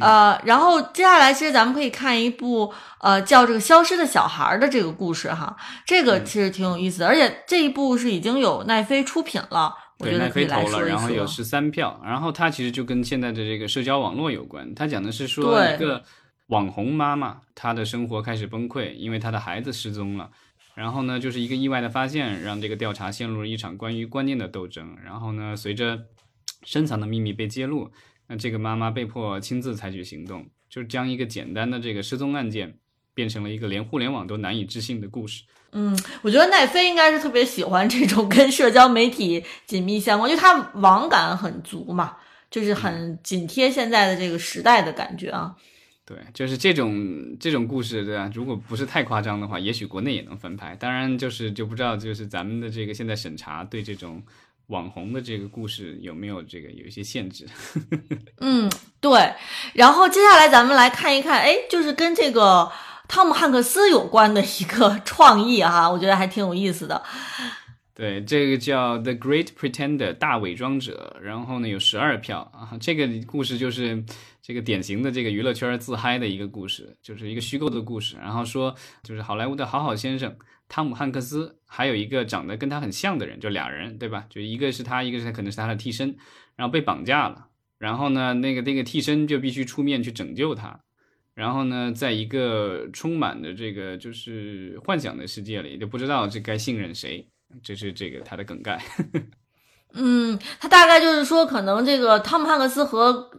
[0.00, 9.74] 呃，然后接下来其实咱们可以看一部呃叫这个消失的小孩的这个故事哈，这个其实挺有意思的，而且这一部是已经有奈飞出品了。
[9.98, 14.74] 对，奈飞投了，然后有十三票，然后它其实就跟现在的这个社交网络有关。
[14.74, 16.02] 它讲的是说一个
[16.48, 20.30] 网红妈妈，她的生活开始崩溃，因为她的孩子失踪了。
[20.74, 24.94] 然后呢，就是一个意外的发现，让这个调查陷入了一场关于观念的斗争。
[25.02, 26.04] 然后呢，随着
[26.64, 27.90] 深藏的秘密被揭露，
[28.28, 32.78] 那这个妈妈被迫亲自采取行动，就是将一个简单的这个失踪案件
[33.14, 35.44] 变成了一个连互联网都难以置信的故事。
[35.78, 42.16] 嗯，我觉得奈飞应该是特别喜欢这种跟社交媒体紧密相关，因为它网感很足嘛，
[42.50, 45.54] 就是很紧贴现在的这个时代的感觉啊。
[46.06, 48.30] 对，就是这种这种故事，对吧？
[48.32, 50.74] 如果不是太夸张的话，也许国内也能翻拍。
[50.76, 54.22] 当然，就是就不知道，就是咱们的这个现在审查对这种
[54.68, 57.46] 网红的这个故事有没有这个有一些限制。
[58.40, 59.34] 嗯，对。
[59.74, 62.72] 然后接下来咱们来看一看，哎，就是跟这个。
[63.08, 67.02] 汤姆汉克斯有关的一个创意哈， 我觉得还挺有意思的。
[67.94, 72.76] 对，这个叫《The Great Pretender》大伪装者，然后呢有十二票啊。
[72.78, 74.04] 这个故事就是
[74.42, 78.16] 这个典型的这个娱乐圈自嗨的一个故事，就是一个虚构的故事。
[78.18, 80.36] 然后说，就是好莱坞的好好先生
[80.68, 84.26] 汤姆汉克斯，还有一个长得跟他很像的人，就俩人，对吧？
[84.28, 86.14] 就一个是他，一个是他，可能是他的替身，
[86.54, 87.46] 然后被绑架了。
[87.78, 90.80] 然后呢，那个那个替身就必须出面去拯救他。
[91.36, 97.28] 然后呢，在一个充满的这个就是幻想的世界里，就不知道这该信任谁。
[97.62, 98.82] 这是这个他的梗概。
[99.92, 103.30] 嗯，他大概就是说，可能这个汤姆汉克斯和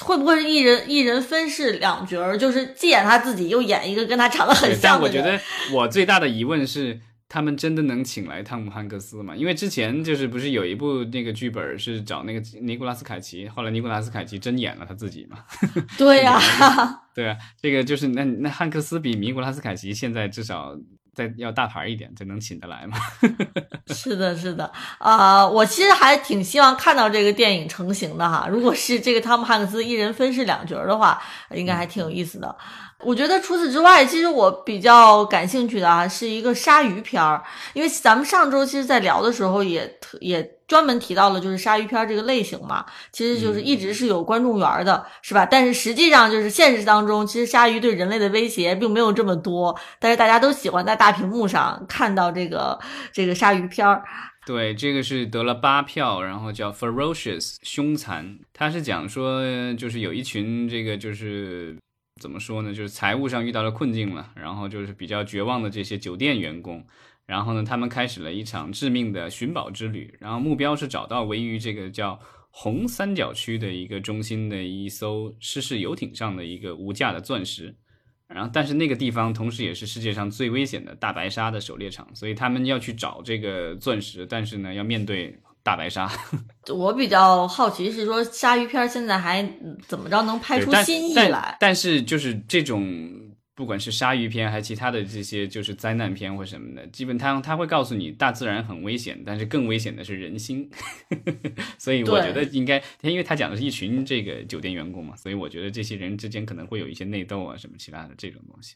[0.00, 4.80] 会不会是一人一人分饰两角儿，就是既演他自己，又演一个跟他长得很像的人。
[4.82, 5.40] 但我觉得
[5.72, 9.36] 我最大的疑问是，他们真的能请来汤姆汉克斯吗？
[9.36, 15.38] 因为之前就是不是有一部那个剧本是找那个尼古拉斯凯奇，后来尼古拉斯凯奇真演了他自己嘛？
[15.98, 16.40] 对呀，
[17.14, 20.76] 对啊，这个就是那那汉克斯比尼古拉斯凯奇现在至少。
[21.14, 22.96] 再要大牌一点，才能请得来嘛。
[23.92, 28.46] 是的，是的，啊，我其实还挺希望看到这个电影成型的哈。
[28.48, 31.20] 如果是这个汤姆汉克斯一人分饰两角的话，
[31.56, 32.56] 应该还挺有意思的。
[33.04, 37.40] 我觉得除此之外，其实我比较感兴趣的啊，是一个鲨鱼片儿，
[37.72, 45.46] 因为咱们上周其实，在聊的时候也也专门提到了，就是鲨鱼片这个类型嘛，其实就是一直是有观众缘的，是吧？
[45.46, 52.76] 但是实际上就是现实当中，其实鲨鱼对人类的威胁并没有这么多，但是大家都喜欢在大屏幕上看到这个
[53.12, 54.02] 这个鲨鱼片儿。
[54.44, 59.40] 对，这个是得了八票，然后叫 Ferocious 凶残，他是讲说
[59.74, 61.76] 就是有一群这个就是。
[62.18, 62.74] 怎么说呢？
[62.74, 66.84] 就是财务上遇到了困境了，然后就是比较绝望的这些酒店员工，
[67.26, 72.18] 然后呢，他们开始了一场致命的寻宝之旅，然后目标是找到位于这个叫
[72.50, 77.74] 红三角区的一个中心的一艘失事游艇上的一个无价的钻石，
[78.26, 85.38] 然后但是那个地方同时也是世界上最危险的大白鲨的狩猎场，所以他们要去找这个钻石，但是呢，要面对。
[85.68, 86.10] 大白鲨，
[86.72, 89.46] 我比较好奇是说鲨鱼片现在还
[89.86, 91.58] 怎么着能拍出新意来？
[91.60, 92.98] 但是就是这种，
[93.54, 100.70] 不管是鲨鱼片还是其他的这些，就是灾难片或什么的，基本上他会告诉你大自然很危险，但是更危险的是人心。
[101.76, 108.74] 所以我觉得应该，因为他讲的是一群这个酒店员工嘛，所以我觉得这些人之间可能会有一些内斗啊什么其他的这种东西。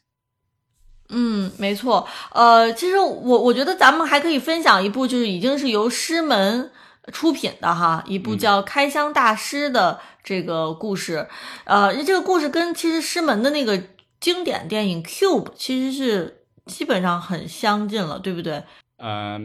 [1.09, 2.07] 嗯，没错。
[2.33, 6.69] 呃，其实我我觉得咱们还可以分享一部，就是已经是由师门。
[7.11, 11.27] 出品的哈一部叫《开箱大师》的这个故事，
[11.65, 13.83] 呃，这个故事跟其实师门的那个
[14.21, 18.63] 经典电影《Cube》其实是基本上很相近了，对不对？
[18.97, 19.37] 呃，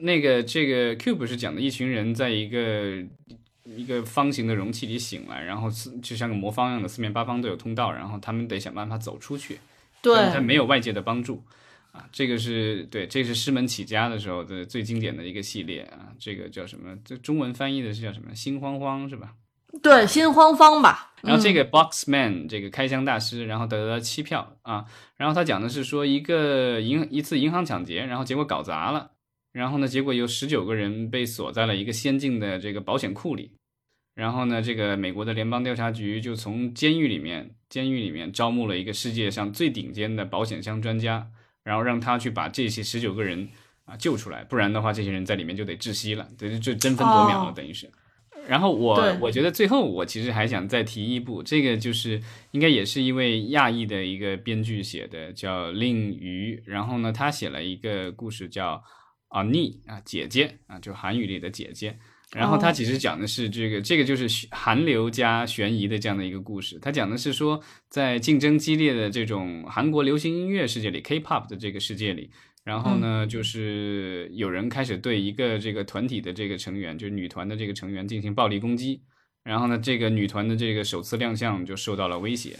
[0.00, 3.04] 那个这个《Cube》是讲的一群人在一个
[3.64, 9.60] 一个方形的容器里醒来，然后四就像个魔方一样的，四面八方都有通道，然后他们得想办法走出去，
[10.00, 11.42] 对，他没有外界的帮助。
[11.96, 16.12] 啊，这个是对，这是师门起家的时候的最经典的一个系列啊。
[16.18, 16.94] 这个叫什么？
[17.04, 18.34] 这中文翻译的是叫什么？
[18.34, 19.32] 心慌慌是吧？
[19.82, 21.14] 对，心慌慌吧。
[21.22, 24.84] 然后这个 Boxman 这个开箱大师，然后得了七票啊。
[25.16, 29.12] 然后他讲的是说一个银一次银行抢劫，然后结果搞砸了，
[29.52, 33.52] 然后呢，结果有十九个人被锁在了一个先进的这个保险库里。
[34.14, 41.28] 然后呢，这个美国的联邦调查局就从监狱里面监狱里面招募了一个世界上最顶尖的保险箱专家。
[41.66, 43.48] 然后让他去把这些十九个人
[43.86, 47.90] 啊救出来，不然的话，这些人在里面就得窒息了，对，就争分夺秒了，等于是。
[48.46, 56.62] 然后我我觉得最后我其实还想再提一部，这个就是应该也是一位亚裔的一个编剧写的，叫令鱼。
[56.64, 58.80] 然后呢，他写了一个故事叫
[59.26, 61.98] 啊妮啊姐姐啊，就韩语里的姐姐。
[62.32, 66.76] 然后他其实讲的是这个，这个就是韩流加悬疑的这样的一个故事。
[66.80, 72.30] 他讲的是说，在竞争激烈的这种韩国流行音乐世界里，K-pop 的这个世界里，
[72.64, 79.02] 然后呢，就是有人开始对一个这个团体的这个成员，就是女团的这个成员进行暴力攻击。
[79.44, 82.56] 然后呢，这个女团的这个首次亮相就受到了威胁。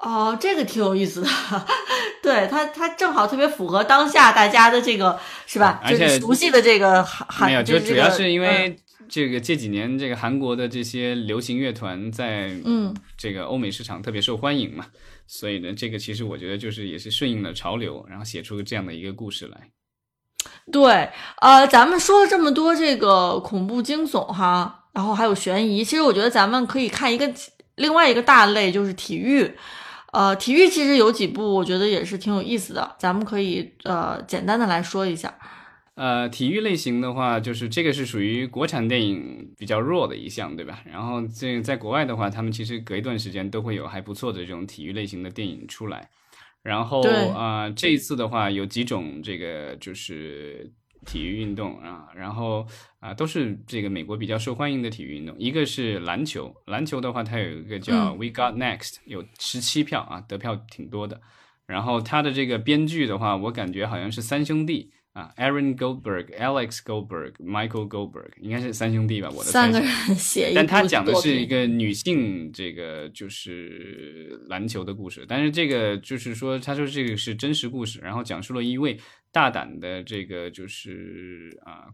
[0.00, 1.28] 哦，这个挺有意思的。
[2.20, 5.80] 对他，他正好特别符合当下大家的这个是吧？
[5.84, 8.76] 而且熟悉的这个韩，没有，就主要是因为。
[9.14, 14.86] 这个这几年，这个韩国的这些流行乐团在嗯这个欧美市场特别受欢迎嘛，
[15.28, 19.70] 所以呢，这个其实我觉得就是也是顺应了潮流，然后写出这样的一个故事来。
[20.72, 21.10] 对，
[21.40, 27.32] 呃，咱们说了这么多这个恐怖惊悚哈，然后还有悬疑，其实我觉得咱们可以看一个
[27.76, 29.48] 另外一个大类，就是体育。
[30.12, 35.32] 呃，体育其实有几部我觉得也是挺有意思的，咱们可以呃简单的来说一下。
[35.96, 40.82] 呃，体育类型的话，就是这个是属于国产电影比较弱的一项，对吧？
[40.84, 46.10] 然后这在国外的话，他们其实隔一段时间都会有还不错的这种体育类型的电影出来。
[46.62, 47.00] 然后
[47.32, 50.72] 啊，这一次的话，有几种这个就是
[51.06, 52.66] 体育运动啊，然后
[52.98, 55.36] 啊都是这个美国比较受欢迎的体育运动。
[55.38, 61.20] 一个是篮球，篮球的话它有一个叫 We Got Next，有十七票啊，得票挺多的。
[61.66, 64.90] 然后它的这个编剧的话，我感觉好像是三兄弟。
[65.14, 69.30] 啊，Aaron Goldberg、Alex Goldberg、Michael Goldberg，应该是三兄弟吧？
[69.30, 78.98] 我的三个人写一但他讲的是一个女性这个就是篮球的故事，但是这个就是说，他说这个是真实故事，然后讲述了一位
[79.30, 81.86] 大胆的这个就是啊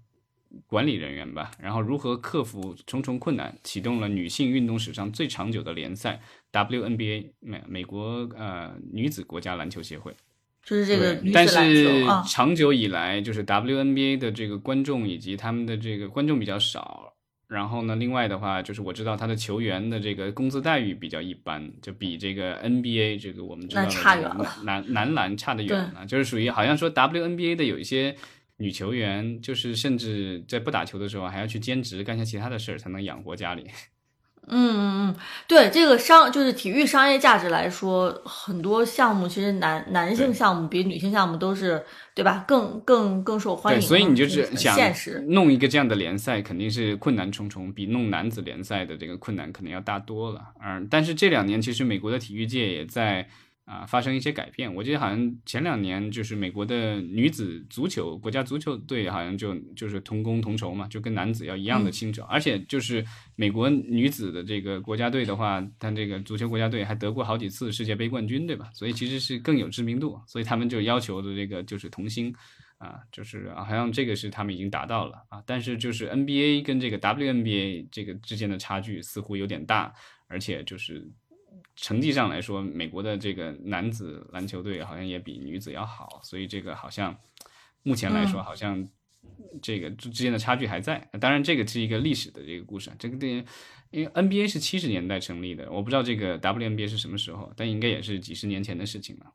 [0.67, 6.19] 管理人员吧，然后如何克服重重困难，启动了女性运动史上最长久的联赛
[6.51, 10.17] WNBA 美美国呃女子国家篮球协会。
[10.65, 17.15] 就是这个但是长久以来，就是 WNBA 的这个观众以及他们的这个观众比较少。
[17.49, 26.07] 然后呢，另外的话，就是我知道他的球员的这个工资待遇比较一般，就比这个 NBA 这个我们知道的男男篮差得远了。
[26.07, 28.15] 就是属于好像说 WNBA 的有一些
[28.59, 33.67] 女球员，就是甚至在不打球的时候还要去兼职干些其他的事儿，才能养活家里。
[34.47, 35.17] 嗯嗯嗯，
[35.47, 41.81] 对这个商就是体育商业价值来说，很多项目其实男男性项目比女性项目都是
[42.15, 42.45] 对吧？
[42.49, 43.81] 更更更受欢迎。
[43.81, 44.77] 对，所以你就是想
[45.29, 50.41] 弄一个这样的联赛，肯定是困难重重，比弄男子联赛的这个困难可能要大多了。
[50.65, 53.29] 嗯，但是这两年其实美国的体育界也在。
[53.67, 54.75] 啊，发生一些改变。
[54.75, 62.25] 我记得好像前两年就是美国的女子足球国家足球队好像就就是同工同酬嘛，就跟男子要一样的薪酬。
[62.25, 63.05] 而且就是
[63.37, 68.71] 美国女子的这个国家队的话，她这个足球国家队还得过好几次世界杯冠军，对吧？
[68.75, 70.21] 所以其实是更有知名度。
[70.27, 72.35] 所以他们就要求的这个就是同薪
[72.79, 75.41] 啊，就是好像这个是他们已经达到了啊。
[75.47, 79.95] 但是就是 NBA 跟这个 WNBA 这个之间的差距似乎有点大，
[80.27, 81.09] 而且就是。
[81.77, 87.17] 成绩上来说，美国的这个男子篮球队好像也比女子要好，所以这个好像
[87.83, 88.89] 目前来说，好像
[89.63, 91.09] 这个之间的差距还在。
[91.21, 92.91] 当然，这个是一个历史的这个故事。
[92.99, 93.45] 这个电，
[93.91, 99.33] 因为 NBA 是七十年代成立的，我不知道这个 WNBA 是什么时候，但应该也是几十年前的事情了。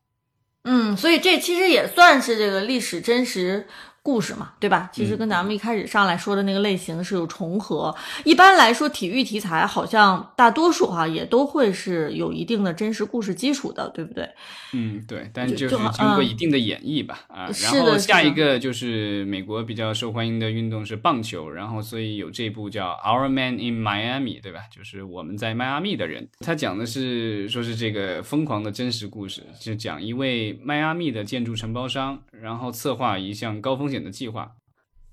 [0.63, 3.67] 嗯，所以这其实也算是这个历史真实。
[4.05, 4.87] 故事嘛，对吧？
[4.93, 7.93] 其实跟咱们一开始上来说的那个类型是有重合。
[8.23, 14.29] 一般来说，体育题材好像大多数哈也都会是有一定的真实故事基础的，对不对？
[14.73, 15.27] 嗯，对。
[15.33, 17.49] 但就是经过一定的演绎吧，啊。
[17.63, 24.59] 然后下一个就是美国比较受欢迎的运动是棒球，然后所以有这部叫《Our Man in Miami》，对吧？
[24.71, 26.27] 就是我们在迈阿密的人。
[26.41, 33.94] 他讲的是说是这个疯狂的真实故事，就讲一位迈阿密的建筑承包商，然后策划一项高风险。
[34.03, 34.51] 的计划，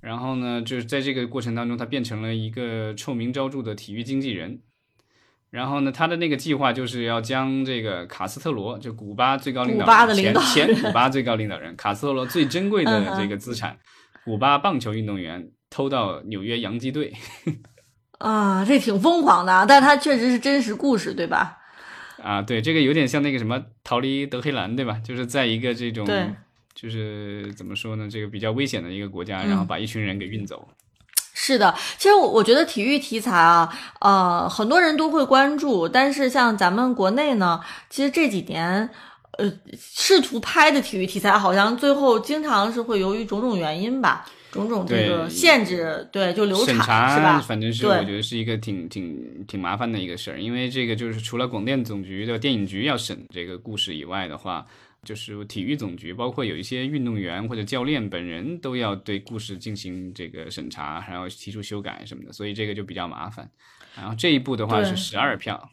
[0.00, 4.60] 然后呢，就是在这个过程当中，他变成了一个臭名昭著的体育经纪人。
[5.50, 13.78] 然后呢，他的那个计划就是要将这个卡斯特罗，就古巴最高领导人，前前古巴最高领导人卡斯特罗最珍贵的这个资产——
[14.24, 17.12] 古巴棒球运动员，偷到纽约洋基队。
[18.18, 21.58] 啊，这挺疯狂的，但他确实是真实故事，对吧？
[22.22, 24.98] 啊，对，这个有点像那个什么逃离德黑兰，对吧？
[25.04, 26.06] 就是在一个这种。
[26.74, 28.08] 就是怎么说呢？
[28.10, 30.68] 这个比较危险的一个国家，然后把一群人给运走。
[31.34, 33.68] 是的，其实我我觉得体育题材啊，
[34.00, 37.60] 呃，很多人都会关注，但是像咱们国内呢，
[37.90, 38.88] 其实这几年，
[39.38, 46.76] 呃，试图拍的体育题材，好像最后经常是会由于种种原因吧，种种这个限制，对，就流产
[47.10, 47.40] 是吧？
[47.40, 54.66] 反正是我觉得是一个挺挺挺麻烦的一个事儿，因为这个就是除了广电总局的电影局要审这个故事以外的话。
[55.06, 63.50] 就是体育总局，包括有一些运动员或者教练本人都要对故事进行这个审查，然后提出修改什么的，所以这个就比较麻烦。
[63.96, 65.70] 然后这一步的话是十二票。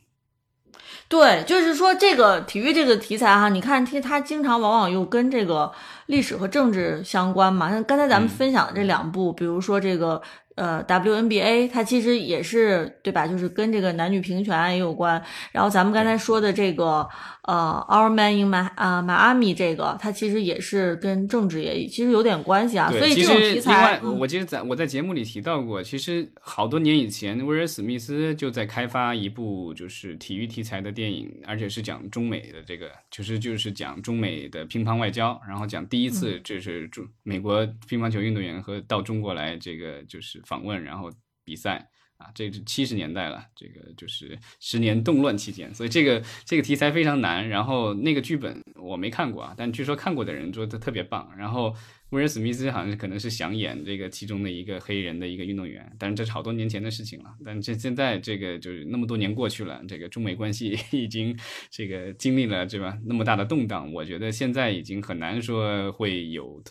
[1.08, 5.72] 对，就是说这个体育这个题材哈，你看它它经常往往又跟这个
[6.08, 7.70] 历史和政治相关嘛。
[7.70, 10.20] 像刚才咱们分享的这两部，比如说这个。
[10.56, 13.26] 呃，WNBA 它其实也是对吧？
[13.26, 15.24] 就是跟这个男女平权也有关。
[15.54, 17.08] 然后咱们刚才说的这个
[17.44, 22.92] 呃，Our Man in My 啊，Miami 这个，它其实也是跟政治也其实有点关系啊。
[22.92, 40.40] 所以这种题材，我记得在我在节目里提到过，其实好多年以前，威尔史密斯就在开发一部就是体育题材的电影，而且是讲中美的这个，就是就是讲中美的乒乓外交，然后讲第一次就是中美国乒乓球运动员和到中国来这个就是。
[40.46, 41.12] 访问，然后
[41.44, 47.50] 比赛啊，这是七十年代了，这个就是十年动乱期间，所以这个这个题材非常难。
[47.50, 51.32] 然后那个剧本我没看过啊，但据说看过的人说他特别棒。
[51.38, 51.74] 然后
[52.10, 57.34] 威尔史密斯好像可能是想演这个其中的一个黑人的一个运动员，但是这是好多年前的事情了。
[57.44, 61.38] 但这现在这个就是那么多年过去了，这个中美关系 已经
[61.72, 66.62] 这个经历了对吧那么大的动荡，我觉得现在已经很难说会有。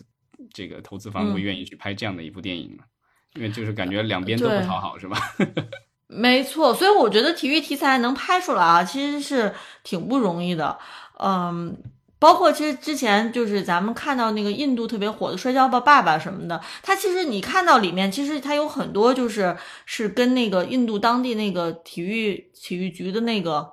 [0.53, 2.83] 这个投资方会愿意去拍这样的一部电影呢？
[3.35, 5.17] 因为就是感觉两边都不讨好，是吧？
[6.07, 9.53] 没错，所以我觉得体育题材能拍出来啊，其实是
[9.83, 10.77] 挺不容易的。
[11.19, 11.77] 嗯，
[12.17, 19.55] 包括其实之前就是咱们看到那个印度特别火的《摔跤吧，爸爸》什么的，它其实你看到里面，其实它有很多就是
[19.85, 23.71] 是跟那个印度当地那个体育体育局的那个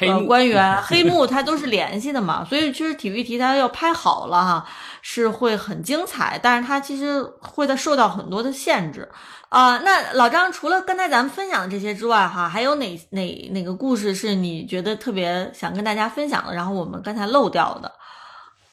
[0.00, 2.44] 呃官员黑幕，它都是联系的嘛。
[2.48, 4.68] 所以其实体育题材要拍好了哈，
[5.02, 9.08] 是会很精彩，但是它其实会的受到很多的限制。
[9.48, 16.54] 啊，那老张，除了刚才咱们分享的这些之外，哈，还有哪哪哪个故事是你觉得特别想跟大家分享的？
[16.54, 17.90] 然后我们刚才漏掉的，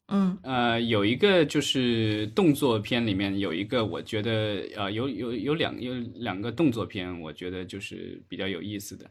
[0.10, 9.06] 嗯，呃，有一个就是动作片里面有一个，我觉得呃，有有有两有两个动作片，我觉得就是比较有意思的，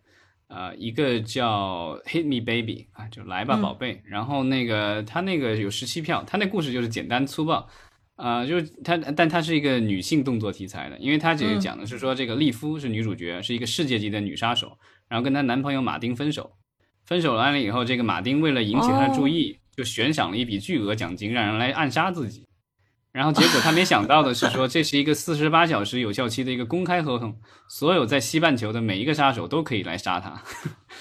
[0.54, 7.68] 呃，一个叫《Hit Me Baby》啊，就来吧宝贝，然后那个他那个有十七票，他那故事就是简单粗暴。
[8.16, 14.78] 啊，就是她，但他是一个女性动作题材的，因为他这个讲的是说，这个丽夫是女主角，是一个世界级的女杀手，
[15.08, 16.52] 然后跟她男朋友马丁分手，
[17.04, 22.46] 分手完了以后，这个马丁为了引起她的注意，就悬赏了一笔巨额奖金，让人来暗杀自己。
[23.14, 27.32] 然后结果他没想到的是，说这是一个四十八小时有效期的一个公开合同，
[27.68, 30.30] 所有在西半球的每一个杀手都可以来杀他。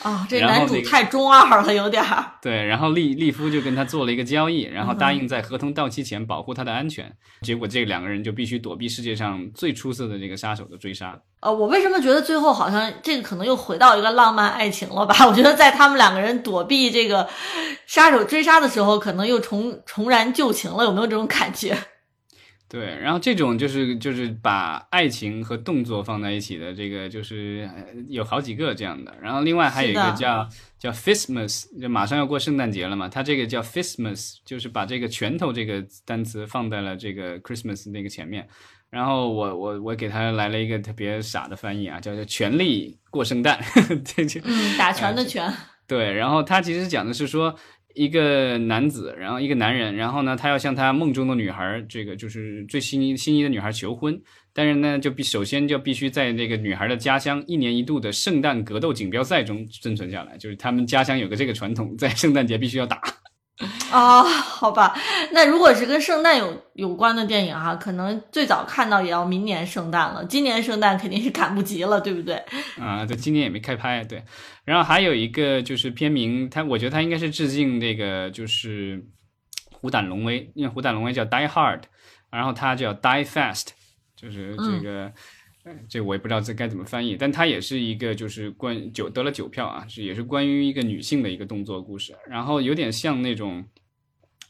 [0.08, 2.34] 啊， 这男主太中二了，有点儿。
[2.40, 7.12] 对，然后利利夫就跟他做了一个交易，然后答应在合同到期前保护他的安全。
[7.42, 11.20] 结果这两个人就必须躲避世界上最出色的这个杀手的追杀。
[11.40, 15.16] 呃，我为什么觉得最后好像这个可能又回到一个浪漫爱情了吧？
[15.26, 17.28] 我觉得在他们两个人躲避这个
[17.88, 21.76] 杀手追杀的时候，可能又重重燃旧情了，有没有这种感觉？
[22.74, 27.70] 对，然后这种就是就是把爱情和动作放在一起的，这个就是
[28.10, 29.16] 有好几个这样的。
[29.22, 30.50] 然后另外还有一个叫
[30.80, 38.48] 叫 Fistmas，就马上要过圣诞节了嘛，它这个叫 Fistmas，就是把这个拳头这个单词放在了这个 Christmas 那个前面。
[38.90, 43.64] 然后我我我给他来了一个特别傻的翻译啊，叫做全力过圣诞，
[44.04, 44.42] 这就
[44.80, 45.54] 打拳的拳。
[45.86, 47.56] 对，然后他其实讲的是说。
[47.94, 54.20] 一个男子，然后一个男人，然后呢，他要向他梦中的女孩，这个就是最心仪心仪的女孩求婚，
[54.54, 63.02] 但是呢，就必首先就必须在那个女孩的家乡一年一度的圣诞格斗锦标赛中生存下来，就是他们家乡有个这个传统，在圣诞节必须要打。
[63.92, 64.96] 啊， 好吧，
[65.32, 72.36] 那如果是跟圣诞有有关的电影哈，可能最早看到也要明年圣诞了，今年圣诞肯定是赶不及了，对不对？
[72.80, 74.24] 啊，对，今年也没开拍，对。
[74.66, 78.98] 然后还有一个就是片名，它我觉得它应该是致敬那个就是
[79.72, 81.82] 《虎胆龙威》，因为《虎胆龙威》叫 Die Hard，
[82.32, 83.68] 然后它叫 Die Fast，
[84.16, 85.12] 就是这个。
[85.88, 93.66] 这我也不知道这该怎么翻译，但它也是一个就是关九得了九票啊，是也是关于一个女性的一个动作故事，然后有点像那种，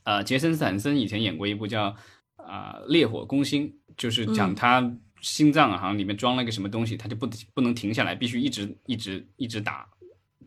[0.05, 1.95] 呃，杰森斯坦森以前演过一部叫
[2.37, 9.87] 啊烈火攻心，就是讲他心脏好像里面装了个什么东西，他就不不能停下来，必须一直一直一直打，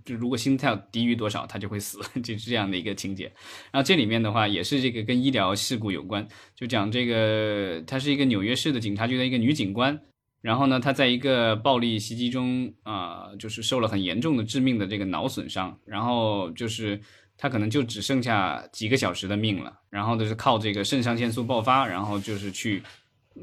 [0.05, 3.27] 就如果心跳低于多少，他就会死， 就是这样的一个情节。
[3.71, 10.01] 然后这里面的话也是这个跟医疗事故有关，就讲这个她是一个纽约市的警察局的一个女警官。
[10.41, 17.01] 然后呢，他在一个暴力袭击中啊，就是受了很严重的致命的这个脑损伤，然后就是
[17.37, 22.82] 他可能就只剩下几个小时的命了，然后就是靠这个肾上腺素爆发，然后就是去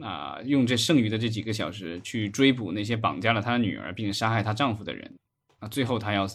[0.02, 5.14] 啊用这剩余的这几个小时去追捕那些绑架了她的女儿并杀害她丈夫的人
[5.60, 6.26] 啊，最后他要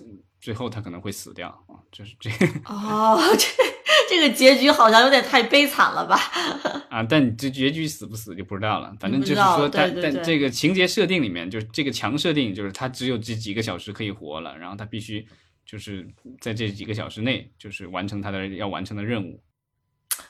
[0.41, 2.31] 最后他可能会死掉啊，就是这
[2.67, 3.78] 哦这。
[4.09, 6.19] 这个结局好像有点太悲惨了吧？
[6.89, 8.93] 啊，但这结局死不死就不知道了。
[8.99, 15.27] 反正就是说，但但这个情节设定里面，就是这个强设定，就是他只有这几个小时可以活了，然后他必须
[15.67, 16.07] 就是
[16.41, 19.39] 在这几个小时内，就是完成他的要完成的任务。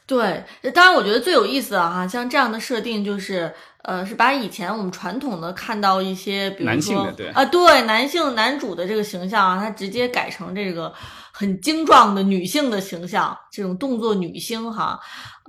[0.08, 0.42] 对，
[0.72, 3.54] 当然我觉得最有意思的哈，像这样的设定，就是
[3.84, 10.92] 呃，是把以前我们传统的看到一些，比如说啊，对，男性男主的这个形象啊，他直接改成这个。
[11.30, 14.98] 很精壮的女性的形象，这种动作女星哈，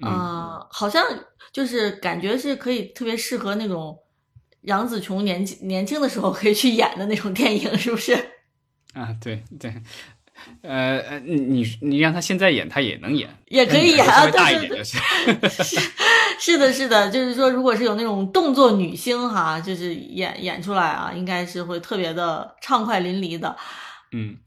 [0.04, 1.04] 呃，好像
[1.52, 3.98] 就是感觉是可以特别适合那种
[4.66, 8.14] 杨紫琼年轻年轻的时候可以去演的那种电影，是不是？
[8.94, 9.74] 啊，对对，
[10.62, 14.98] 呃呃，你你让他现在演，他也能演，也可以演啊，大一点就是
[16.40, 23.56] 是的，是的，就是说，如果是有那种动作女星哈，就是演演出来啊，应该是会特别的畅快淋漓的，
[24.12, 24.38] 嗯。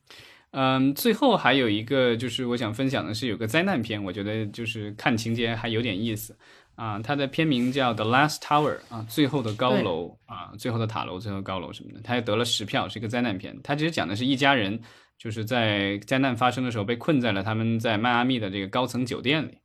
[0.55, 6.37] 嗯，最后还有一个就是我想分享的是有个灾难片，我觉得就是看情节还有点意思
[6.75, 6.99] 啊。
[6.99, 12.01] 它的片名叫《The Last Tower》啊，最后的高楼啊，最后的塔楼，最后高楼什么的。
[12.05, 13.59] 它也得了十票，是一个灾难片。
[13.65, 14.79] 它其实讲的是一家人
[15.23, 19.57] 就是在灾难发生的时候被困在了他们在迈阿密的这个高层酒店里，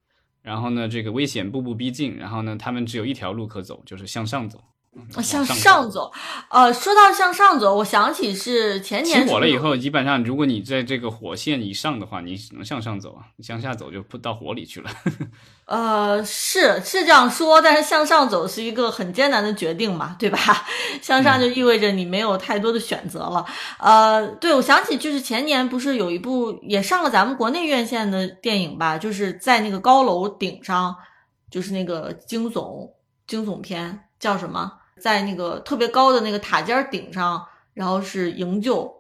[0.44, 4.64] 然后呢，这个危险步步逼近，然后呢，他们只有一条路可走，就是向上走。
[5.22, 6.12] 向上走，
[6.50, 14.90] 呃，说到向上走，我想起是前年起火了以后，基本上如果你在这个火线以上的话，你只能向上走啊，你向下走就扑到火里去了。
[15.66, 20.40] 呃，是是这样说，但是向上走是一个很艰难的决定嘛，对吧？
[21.02, 23.46] 向上就意味着你没有太多的选择了。
[23.80, 30.96] 呃，对，我想起就是前年不是有一部也上了咱们国内院线的电影吧，就是在那个高楼顶上，
[31.52, 32.90] 就是那个惊悚
[33.28, 34.72] 惊悚片叫什么？
[35.00, 38.94] 在那个特别高的那个塔尖顶上，然后是营救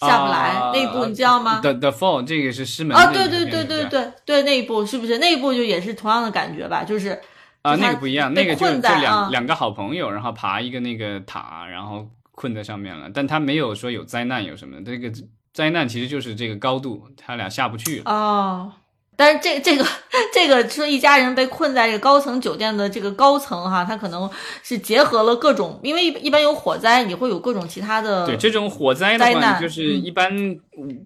[0.00, 6.82] 下不来那一部，你知道吗？The The Fall 这个是师门啊，对对对对对对，那一部是不是那一部就也是同样的感觉吧？
[6.82, 7.20] 就是
[7.62, 15.12] 啊，那个不一样，那个就就两啊两个好朋友，然后爬一个那个塔，然后困在上面了，但他没有说有灾难有什么的，这个
[15.52, 18.10] 灾难其实就是这个高度，他俩下不去了。
[18.10, 18.72] 哦。
[19.16, 19.86] 但是这这个
[20.32, 24.28] 这个说一家人被困在这个高层酒店的这个高层哈，它可能
[24.62, 30.56] 是结合了各种，因为一一般有火灾，你会有各种其他的对这种火灾的话，就是一般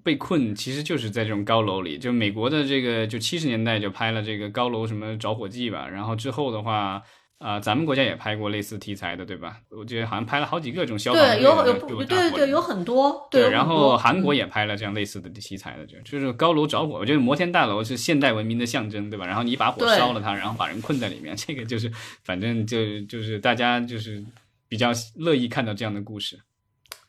[0.03, 1.99] 被困，其实就是在这种高楼里。
[1.99, 7.03] 就美国的这个，就七十年代就拍了这个高楼什么着火记吧，然后之后的话。
[7.39, 9.61] 啊、咱们国家也拍过类似题材的，对吧？
[9.68, 16.95] 我记得好像拍了好几个这种消防对有有对对对有很多对，有然后韩国嗯也拍了这样类似的题材的，就就是高楼着火。
[16.95, 19.26] 我觉得摩天大楼是现代文明的象征，对吧？
[19.26, 21.93] 然后你一把火烧了它，然后把人困在里面，这个就是
[22.24, 24.24] 反正就就是大家就是
[24.66, 26.41] 比较乐意看到这样的故事。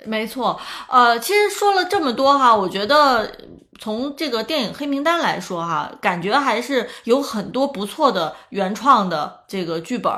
[0.05, 3.31] 没错，呃，其实说了这么多哈，我觉得
[3.79, 10.11] 从这个电影黑名单来说哈，感觉还是有很多不错的原创的这个剧本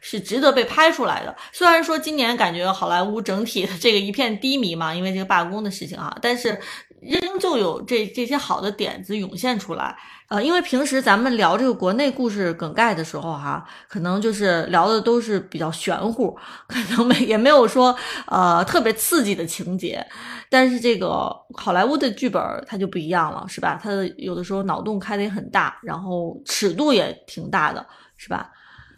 [0.00, 1.34] 是值得被拍出来的。
[1.52, 6.58] 虽然说今年感觉好莱坞整体的这个一片低迷嘛，因为这个罢工的事情啊，但是
[7.06, 9.96] 仍旧有这这些好的点子涌现出来。
[10.28, 16.36] 呃，因为平时咱们聊这个国内故事梗概的时候哈，可能就是聊的都是比较玄乎，
[16.66, 17.94] 可能没也没有说
[18.26, 20.04] 呃特别刺激的情节，
[20.48, 23.78] 但是这个好莱坞的剧本儿它就不一样了，是吧？
[23.80, 27.86] 它的有的时候脑洞开的也很大，然后尺度也挺大的，
[28.16, 28.50] 是吧？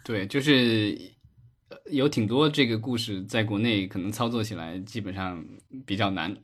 [0.05, 0.97] 对，就是
[1.89, 5.43] 有挺多这个故事在国内可能操作起来基本上
[5.85, 6.35] 比较难。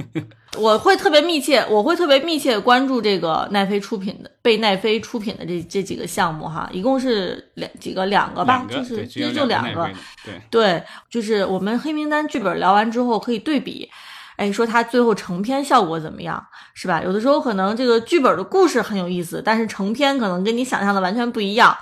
[0.58, 9.90] 我会特别密切，我会特别密切关注这个奈飞出品的被奈飞出品的这这几个项目哈，一共是两几个两个吧，个就是其实就两个
[10.24, 10.40] 对。
[10.50, 13.88] 对，就是我们黑名单剧本聊完之后可以对比，
[14.36, 17.02] 哎，说它最后成片效果怎么样，是吧？
[17.02, 21.74] 有的时候可能这个剧本的故事很有意思，但是成片可能跟你想象的完全不一样，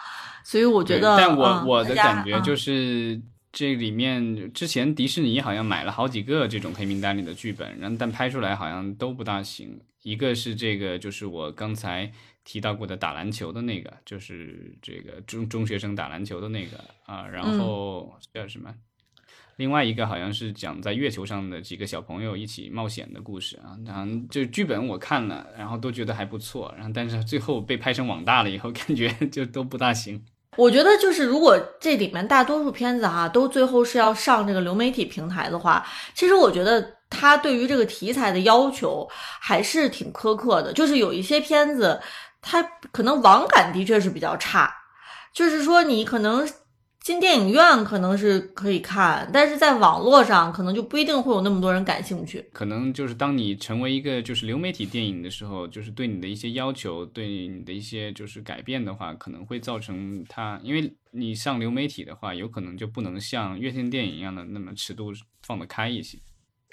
[0.50, 3.22] 所以我觉得，但我、嗯我的感觉就是
[3.52, 9.80] 这里面之前迪士尼好像买了好几个这种黑名单里的剧本，然后但拍出来好像都不大行。
[10.02, 12.10] 一个是这个，就是我刚才
[12.42, 18.74] 提到过的打篮球的那个，就是这个中中学生打篮球的那个啊，然嗯后叫什么？
[19.54, 30.24] 另外一个好像是讲在月球上的几个小朋友一起冒险的故事啊，然后就剧本我看了，然后都觉得还不错，然后但是最后被拍成网大了以后，感觉 就都不大行。
[30.56, 39.08] 我觉得就是，如果这里面大多数片子哈、都最后是要上这个流媒体平台的话，其实我觉得它对于这个题材的要求
[39.40, 40.72] 还是挺苛刻的。
[40.72, 42.00] 就是有一些片子，
[42.42, 44.74] 它可能网感的确是比较差，
[45.32, 46.46] 就是说你可能
[47.00, 52.44] 进电影院可能是可以看，但是在网络上可能就不一定会有那么多人感兴趣。
[52.52, 65.10] 可能就是当你成为一个就是流媒体电影的时候，就是对你的一些要求，对你的一些就是改变的话，可能会造成它，因为你上流媒体的话，有可能就不能像院线电影一样的那么尺度
[65.42, 66.18] 放得开一些，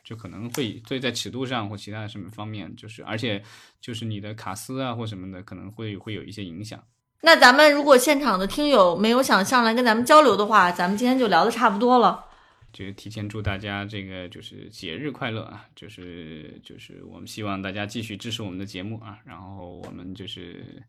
[0.03, 3.41] 就可能会所以在尺度上或其他什么方面，就是而且
[3.79, 6.83] 就是你的卡斯啊或什么的，可能会会有一些影响。
[7.21, 12.25] 那咱们如果现场的听友没有想上来跟咱们交流的话，咱们今天就聊的差不多了。
[12.71, 15.65] 就提前祝大家这个就是节日快乐啊！
[15.75, 20.83] 就是就是我们希望大家继续支持我们的节目啊，然后我们就是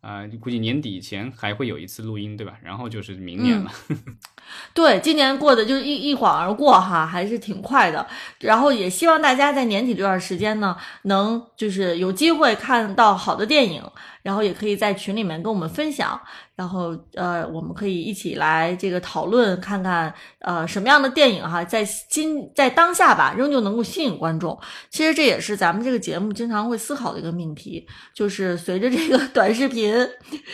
[0.00, 2.54] 啊、估计年底前还会有一次录音，对吧？
[2.62, 3.70] 然后就是明年了。
[4.72, 8.06] 对，今年过的就是一一晃而过哈，还是挺快的。
[8.38, 13.82] 然后也希望大家在年底这段时间呢，能就是有机会看到好的电影，
[14.22, 16.20] 然后也可以在群里面跟我们分享。
[16.54, 24.58] 然后呃，我们可以一起来这个讨论，看看呃什么样的电影哈，在今在当下吧，仍旧能够吸引观众。
[24.90, 29.94] 其实这也是咱们这个节目经常会思考的一个命题，就是随着这个 短视频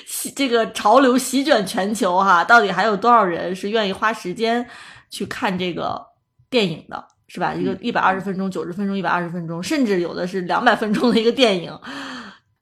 [0.07, 4.67] 席这个潮流席卷全球哈，到底还有多少人是愿意花时间
[5.09, 5.99] 去看这个
[6.51, 7.55] 电影的，是吧？
[7.55, 11.73] 一个一百二十分钟、九十分钟、一百二十分钟，甚至有的是两百分钟的一个电影。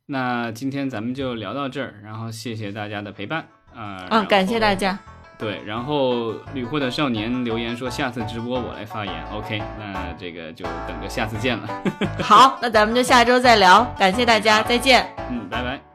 [0.07, 4.07] 那今天咱们就聊到这儿，然后谢谢大家的陪伴啊！
[4.11, 4.93] 啊，感谢大家。
[4.93, 4.99] 家。
[5.39, 11.69] 对，然后旅货的少年留言说下次直播我来发言，OK，那这个就等着下次见了。
[12.23, 15.05] 好，那咱们就下周再聊，感谢大家，再见。
[15.31, 15.92] 嗯，拜拜。